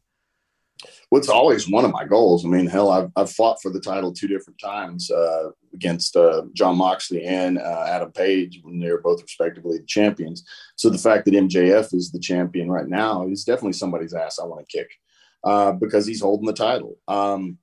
Well, 1.10 1.18
it's 1.18 1.28
always 1.28 1.68
one 1.68 1.84
of 1.84 1.92
my 1.92 2.04
goals. 2.04 2.44
I 2.44 2.48
mean, 2.48 2.66
hell, 2.66 2.90
I've, 2.90 3.10
I've 3.16 3.30
fought 3.30 3.60
for 3.62 3.70
the 3.70 3.80
title 3.80 4.12
two 4.12 4.28
different 4.28 4.60
times 4.60 5.10
uh, 5.10 5.50
against 5.72 6.16
uh, 6.16 6.42
Jon 6.54 6.76
Moxley 6.76 7.24
and 7.24 7.58
uh, 7.58 7.84
Adam 7.88 8.12
Page 8.12 8.60
when 8.62 8.78
they 8.78 8.90
were 8.90 9.00
both 9.00 9.22
respectively 9.22 9.78
the 9.78 9.86
champions. 9.86 10.44
So 10.76 10.90
the 10.90 10.98
fact 10.98 11.24
that 11.24 11.34
MJF 11.34 11.94
is 11.94 12.12
the 12.12 12.20
champion 12.20 12.70
right 12.70 12.88
now 12.88 13.26
is 13.26 13.44
definitely 13.44 13.72
somebody's 13.72 14.14
ass 14.14 14.38
I 14.38 14.44
want 14.44 14.66
to 14.66 14.78
kick 14.78 14.90
uh, 15.44 15.72
because 15.72 16.06
he's 16.06 16.20
holding 16.20 16.46
the 16.46 16.52
title. 16.52 16.96
Um, 17.08 17.58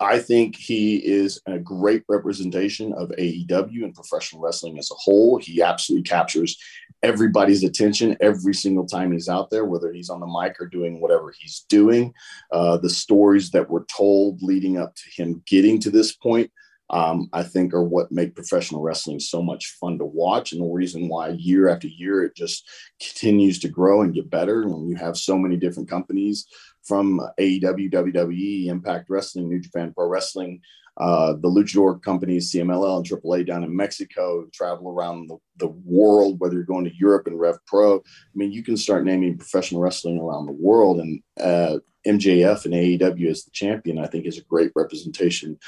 I 0.00 0.18
think 0.18 0.56
he 0.56 0.96
is 0.96 1.40
a 1.46 1.58
great 1.58 2.04
representation 2.08 2.92
of 2.92 3.10
AEW 3.10 3.84
and 3.84 3.94
professional 3.94 4.42
wrestling 4.42 4.78
as 4.78 4.90
a 4.90 4.94
whole. 4.94 5.38
He 5.38 5.62
absolutely 5.62 6.04
captures 6.04 6.56
everybody's 7.02 7.64
attention 7.64 8.16
every 8.20 8.54
single 8.54 8.86
time 8.86 9.12
he's 9.12 9.28
out 9.28 9.50
there, 9.50 9.64
whether 9.64 9.92
he's 9.92 10.10
on 10.10 10.20
the 10.20 10.26
mic 10.26 10.60
or 10.60 10.66
doing 10.66 11.00
whatever 11.00 11.32
he's 11.36 11.64
doing. 11.68 12.12
Uh, 12.50 12.76
the 12.76 12.90
stories 12.90 13.50
that 13.50 13.68
were 13.68 13.86
told 13.94 14.42
leading 14.42 14.78
up 14.78 14.94
to 14.94 15.22
him 15.22 15.42
getting 15.46 15.80
to 15.80 15.90
this 15.90 16.12
point, 16.12 16.50
um, 16.90 17.28
I 17.32 17.42
think, 17.42 17.74
are 17.74 17.82
what 17.82 18.12
make 18.12 18.34
professional 18.34 18.82
wrestling 18.82 19.18
so 19.18 19.42
much 19.42 19.76
fun 19.80 19.98
to 19.98 20.04
watch, 20.04 20.52
and 20.52 20.60
the 20.60 20.66
reason 20.66 21.08
why 21.08 21.30
year 21.30 21.68
after 21.68 21.88
year 21.88 22.22
it 22.22 22.36
just 22.36 22.68
continues 23.00 23.58
to 23.60 23.68
grow 23.68 24.02
and 24.02 24.14
get 24.14 24.30
better. 24.30 24.66
When 24.68 24.88
you 24.88 24.96
have 24.96 25.16
so 25.16 25.38
many 25.38 25.56
different 25.56 25.88
companies 25.88 26.46
from 26.84 27.20
AEW, 27.38 27.92
WWE, 27.92 28.66
Impact 28.66 29.08
Wrestling, 29.08 29.48
New 29.48 29.60
Japan 29.60 29.92
Pro 29.94 30.06
Wrestling, 30.06 30.60
uh, 30.98 31.32
the 31.32 31.48
luchador 31.48 32.02
companies, 32.02 32.52
CMLL 32.52 32.98
and 32.98 33.22
AAA 33.22 33.46
down 33.46 33.64
in 33.64 33.74
Mexico, 33.74 34.46
travel 34.52 34.90
around 34.90 35.28
the, 35.28 35.38
the 35.56 35.68
world, 35.68 36.38
whether 36.38 36.54
you're 36.54 36.64
going 36.64 36.84
to 36.84 36.96
Europe 36.96 37.26
and 37.26 37.40
Rev 37.40 37.56
Pro. 37.66 37.96
I 37.96 38.00
mean, 38.34 38.52
you 38.52 38.62
can 38.62 38.76
start 38.76 39.04
naming 39.04 39.38
professional 39.38 39.80
wrestling 39.80 40.18
around 40.18 40.46
the 40.46 40.52
world. 40.52 41.00
And 41.00 41.22
uh, 41.40 41.78
MJF 42.06 42.66
and 42.66 42.74
AEW 42.74 43.30
as 43.30 43.44
the 43.44 43.50
champion, 43.52 43.98
I 43.98 44.06
think, 44.06 44.26
is 44.26 44.36
a 44.36 44.44
great 44.44 44.72
representation 44.76 45.58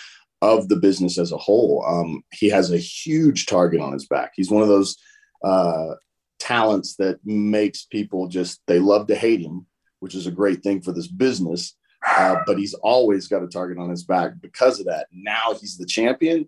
of 0.42 0.68
the 0.68 0.76
business 0.76 1.16
as 1.18 1.32
a 1.32 1.38
whole. 1.38 1.84
Um, 1.88 2.22
he 2.32 2.50
has 2.50 2.70
a 2.70 2.78
huge 2.78 3.46
target 3.46 3.80
on 3.80 3.94
his 3.94 4.06
back. 4.06 4.32
He's 4.36 4.50
one 4.50 4.62
of 4.62 4.68
those 4.68 4.98
uh, 5.42 5.94
talents 6.38 6.96
that 6.96 7.18
makes 7.24 7.86
people 7.86 8.28
just, 8.28 8.60
they 8.66 8.78
love 8.78 9.06
to 9.06 9.14
hate 9.14 9.40
him, 9.40 9.66
which 10.04 10.14
is 10.14 10.26
a 10.26 10.30
great 10.30 10.62
thing 10.62 10.82
for 10.82 10.92
this 10.92 11.06
business. 11.08 11.74
Uh, 12.06 12.36
but 12.46 12.58
he's 12.58 12.74
always 12.74 13.26
got 13.28 13.42
a 13.42 13.46
target 13.48 13.78
on 13.78 13.88
his 13.88 14.04
back 14.04 14.32
because 14.42 14.78
of 14.78 14.84
that. 14.84 15.06
Now 15.10 15.54
he's 15.58 15.78
the 15.78 15.86
champion. 15.86 16.46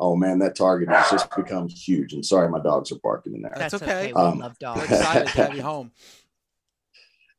Oh 0.00 0.16
man, 0.16 0.40
that 0.40 0.56
target 0.56 0.88
has 0.88 1.08
just 1.08 1.34
become 1.36 1.68
huge. 1.68 2.12
And 2.12 2.26
sorry, 2.26 2.48
my 2.48 2.58
dogs 2.58 2.90
are 2.90 2.98
barking 3.02 3.34
in 3.36 3.42
there. 3.42 3.52
That's 3.56 3.70
That's 3.70 3.82
okay. 3.84 3.98
okay. 3.98 4.06
We 4.08 4.20
Um, 4.20 4.40
love 4.40 4.56
We're 4.60 4.66
dogs. 4.74 4.82
excited 4.90 5.28
to 5.28 5.42
have 5.44 5.54
you 5.54 5.62
home. 5.72 5.92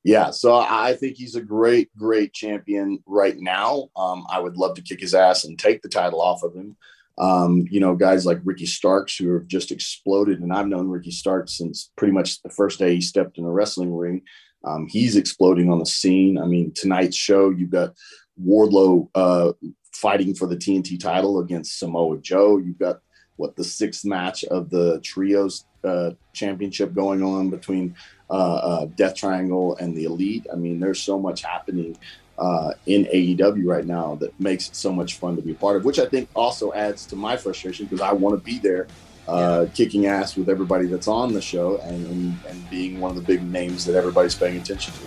Yeah, 0.05 0.31
so 0.31 0.55
I 0.55 0.93
think 0.95 1.17
he's 1.17 1.35
a 1.35 1.41
great, 1.41 1.89
great 1.97 2.31
champion 2.31 3.03
right 3.05 3.35
now. 3.37 3.89
Um, 3.97 4.25
I 4.29 4.39
would 4.39 4.55
love 4.55 4.75
to 4.75 4.81
kick 4.81 5.01
his 5.01 5.13
ass 5.13 5.43
and 5.43 5.59
take 5.59 5.81
the 5.81 5.89
title 5.89 6.21
off 6.21 6.43
of 6.43 6.55
him. 6.55 6.77
Um, 7.17 7.65
you 7.69 7.81
know, 7.81 7.95
guys 7.95 8.25
like 8.25 8.39
Ricky 8.45 8.67
Starks 8.67 9.17
who 9.17 9.33
have 9.33 9.47
just 9.47 9.71
exploded, 9.71 10.39
and 10.39 10.53
I've 10.53 10.67
known 10.67 10.87
Ricky 10.87 11.11
Starks 11.11 11.57
since 11.57 11.91
pretty 11.97 12.13
much 12.13 12.41
the 12.43 12.49
first 12.49 12.79
day 12.79 12.95
he 12.95 13.01
stepped 13.01 13.37
in 13.37 13.43
a 13.43 13.51
wrestling 13.51 13.93
ring. 13.93 14.21
Um, 14.67 14.87
he's 14.87 15.15
exploding 15.15 15.71
on 15.71 15.79
the 15.79 15.85
scene. 15.85 16.37
I 16.37 16.45
mean, 16.45 16.71
tonight's 16.73 17.17
show, 17.17 17.49
you've 17.49 17.71
got 17.71 17.93
Wardlow 18.43 19.09
uh, 19.15 19.53
fighting 19.91 20.35
for 20.35 20.47
the 20.47 20.57
TNT 20.57 20.99
title 20.99 21.39
against 21.39 21.79
Samoa 21.79 22.17
Joe. 22.19 22.57
You've 22.57 22.79
got 22.79 22.99
what 23.37 23.55
the 23.55 23.63
sixth 23.63 24.03
match 24.03 24.43
of 24.45 24.69
the 24.69 24.99
trios 25.01 25.65
uh, 25.83 26.11
championship 26.33 26.93
going 26.93 27.23
on 27.23 27.49
between 27.49 27.95
uh, 28.29 28.33
uh, 28.55 28.85
Death 28.95 29.15
Triangle 29.15 29.77
and 29.77 29.95
the 29.95 30.03
Elite. 30.03 30.45
I 30.51 30.55
mean, 30.55 30.79
there's 30.79 31.01
so 31.01 31.19
much 31.19 31.43
happening 31.43 31.97
uh, 32.37 32.73
in 32.85 33.05
AEW 33.05 33.65
right 33.65 33.85
now 33.85 34.15
that 34.15 34.37
makes 34.39 34.67
it 34.67 34.75
so 34.75 34.91
much 34.91 35.15
fun 35.15 35.35
to 35.35 35.41
be 35.41 35.51
a 35.51 35.55
part 35.55 35.77
of, 35.77 35.85
which 35.85 35.99
I 35.99 36.05
think 36.05 36.29
also 36.35 36.73
adds 36.73 37.05
to 37.07 37.15
my 37.15 37.37
frustration 37.37 37.85
because 37.85 38.01
I 38.01 38.11
want 38.11 38.37
to 38.37 38.43
be 38.43 38.59
there. 38.59 38.87
Uh, 39.27 39.65
Kicking 39.73 40.05
ass 40.05 40.37
with 40.37 40.47
everybody 40.47 40.85
that's 40.87 41.07
on 41.07 41.33
the 41.33 41.41
show 41.41 41.77
and, 41.79 42.07
and, 42.07 42.37
and 42.47 42.69
being 42.69 42.99
one 42.99 43.11
of 43.11 43.17
the 43.17 43.21
big 43.21 43.43
names 43.43 43.83
that 43.85 43.95
everybody's 43.95 44.35
paying 44.35 44.57
attention 44.57 44.93
to. 44.93 44.99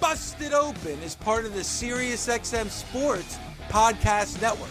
Busted 0.00 0.52
Open 0.52 1.00
is 1.02 1.14
part 1.14 1.44
of 1.44 1.54
the 1.54 1.60
SiriusXM 1.60 2.68
Sports 2.68 3.38
Podcast 3.68 4.40
Network. 4.42 4.70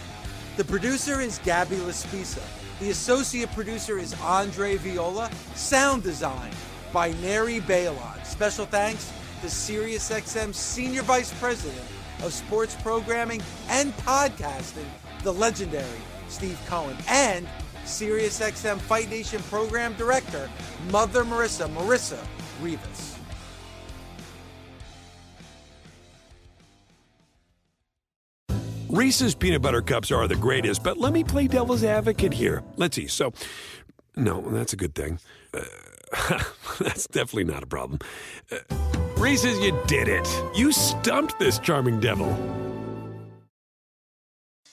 The 0.58 0.66
producer 0.66 1.22
is 1.22 1.40
Gabby 1.40 1.78
Laspisa. 1.78 2.44
The 2.80 2.90
associate 2.90 3.52
producer 3.54 3.98
is 3.98 4.14
Andre 4.22 4.76
Viola. 4.78 5.30
Sound 5.54 6.04
design 6.04 6.52
by 6.92 7.12
Neri 7.22 7.60
Balon. 7.62 8.26
Special 8.26 8.66
thanks 8.66 9.12
to 9.42 9.48
SiriusXM 9.48 10.54
Senior 10.54 11.02
Vice 11.04 11.34
President 11.40 11.86
of 12.24 12.34
Sports 12.34 12.76
Programming 12.82 13.42
and 13.70 13.96
Podcasting, 13.98 14.88
the 15.26 15.34
legendary 15.34 16.00
Steve 16.30 16.60
Cohen, 16.68 16.96
and 17.08 17.48
SiriusXM 17.86 18.80
Fight 18.80 19.10
Nation 19.10 19.42
Program 19.44 19.94
Director, 19.94 20.50
Mother 20.92 21.24
Marissa, 21.24 21.68
Marissa 21.70 22.24
Rivas. 22.62 23.18
Reese's 28.90 29.36
peanut 29.36 29.62
butter 29.62 29.82
cups 29.82 30.10
are 30.12 30.28
the 30.28 30.36
greatest, 30.36 30.84
but 30.84 30.98
let 30.98 31.12
me 31.12 31.24
play 31.24 31.48
devil's 31.48 31.84
advocate 31.84 32.34
here. 32.34 32.64
Let's 32.78 32.96
see. 32.96 33.08
So, 33.08 33.34
no, 34.16 34.42
that's 34.42 34.72
a 34.72 34.78
good 34.78 34.96
thing. 34.96 35.20
Uh, 35.54 36.44
that's 36.80 37.08
definitely 37.08 37.44
not 37.44 37.64
a 37.64 37.68
problem. 37.68 38.00
Uh, 38.52 38.58
Reese's, 39.18 39.60
you 39.60 39.78
did 39.88 40.08
it. 40.08 40.28
You 40.56 40.72
stumped 40.72 41.40
this 41.40 41.60
charming 41.60 42.00
devil. 42.00 42.65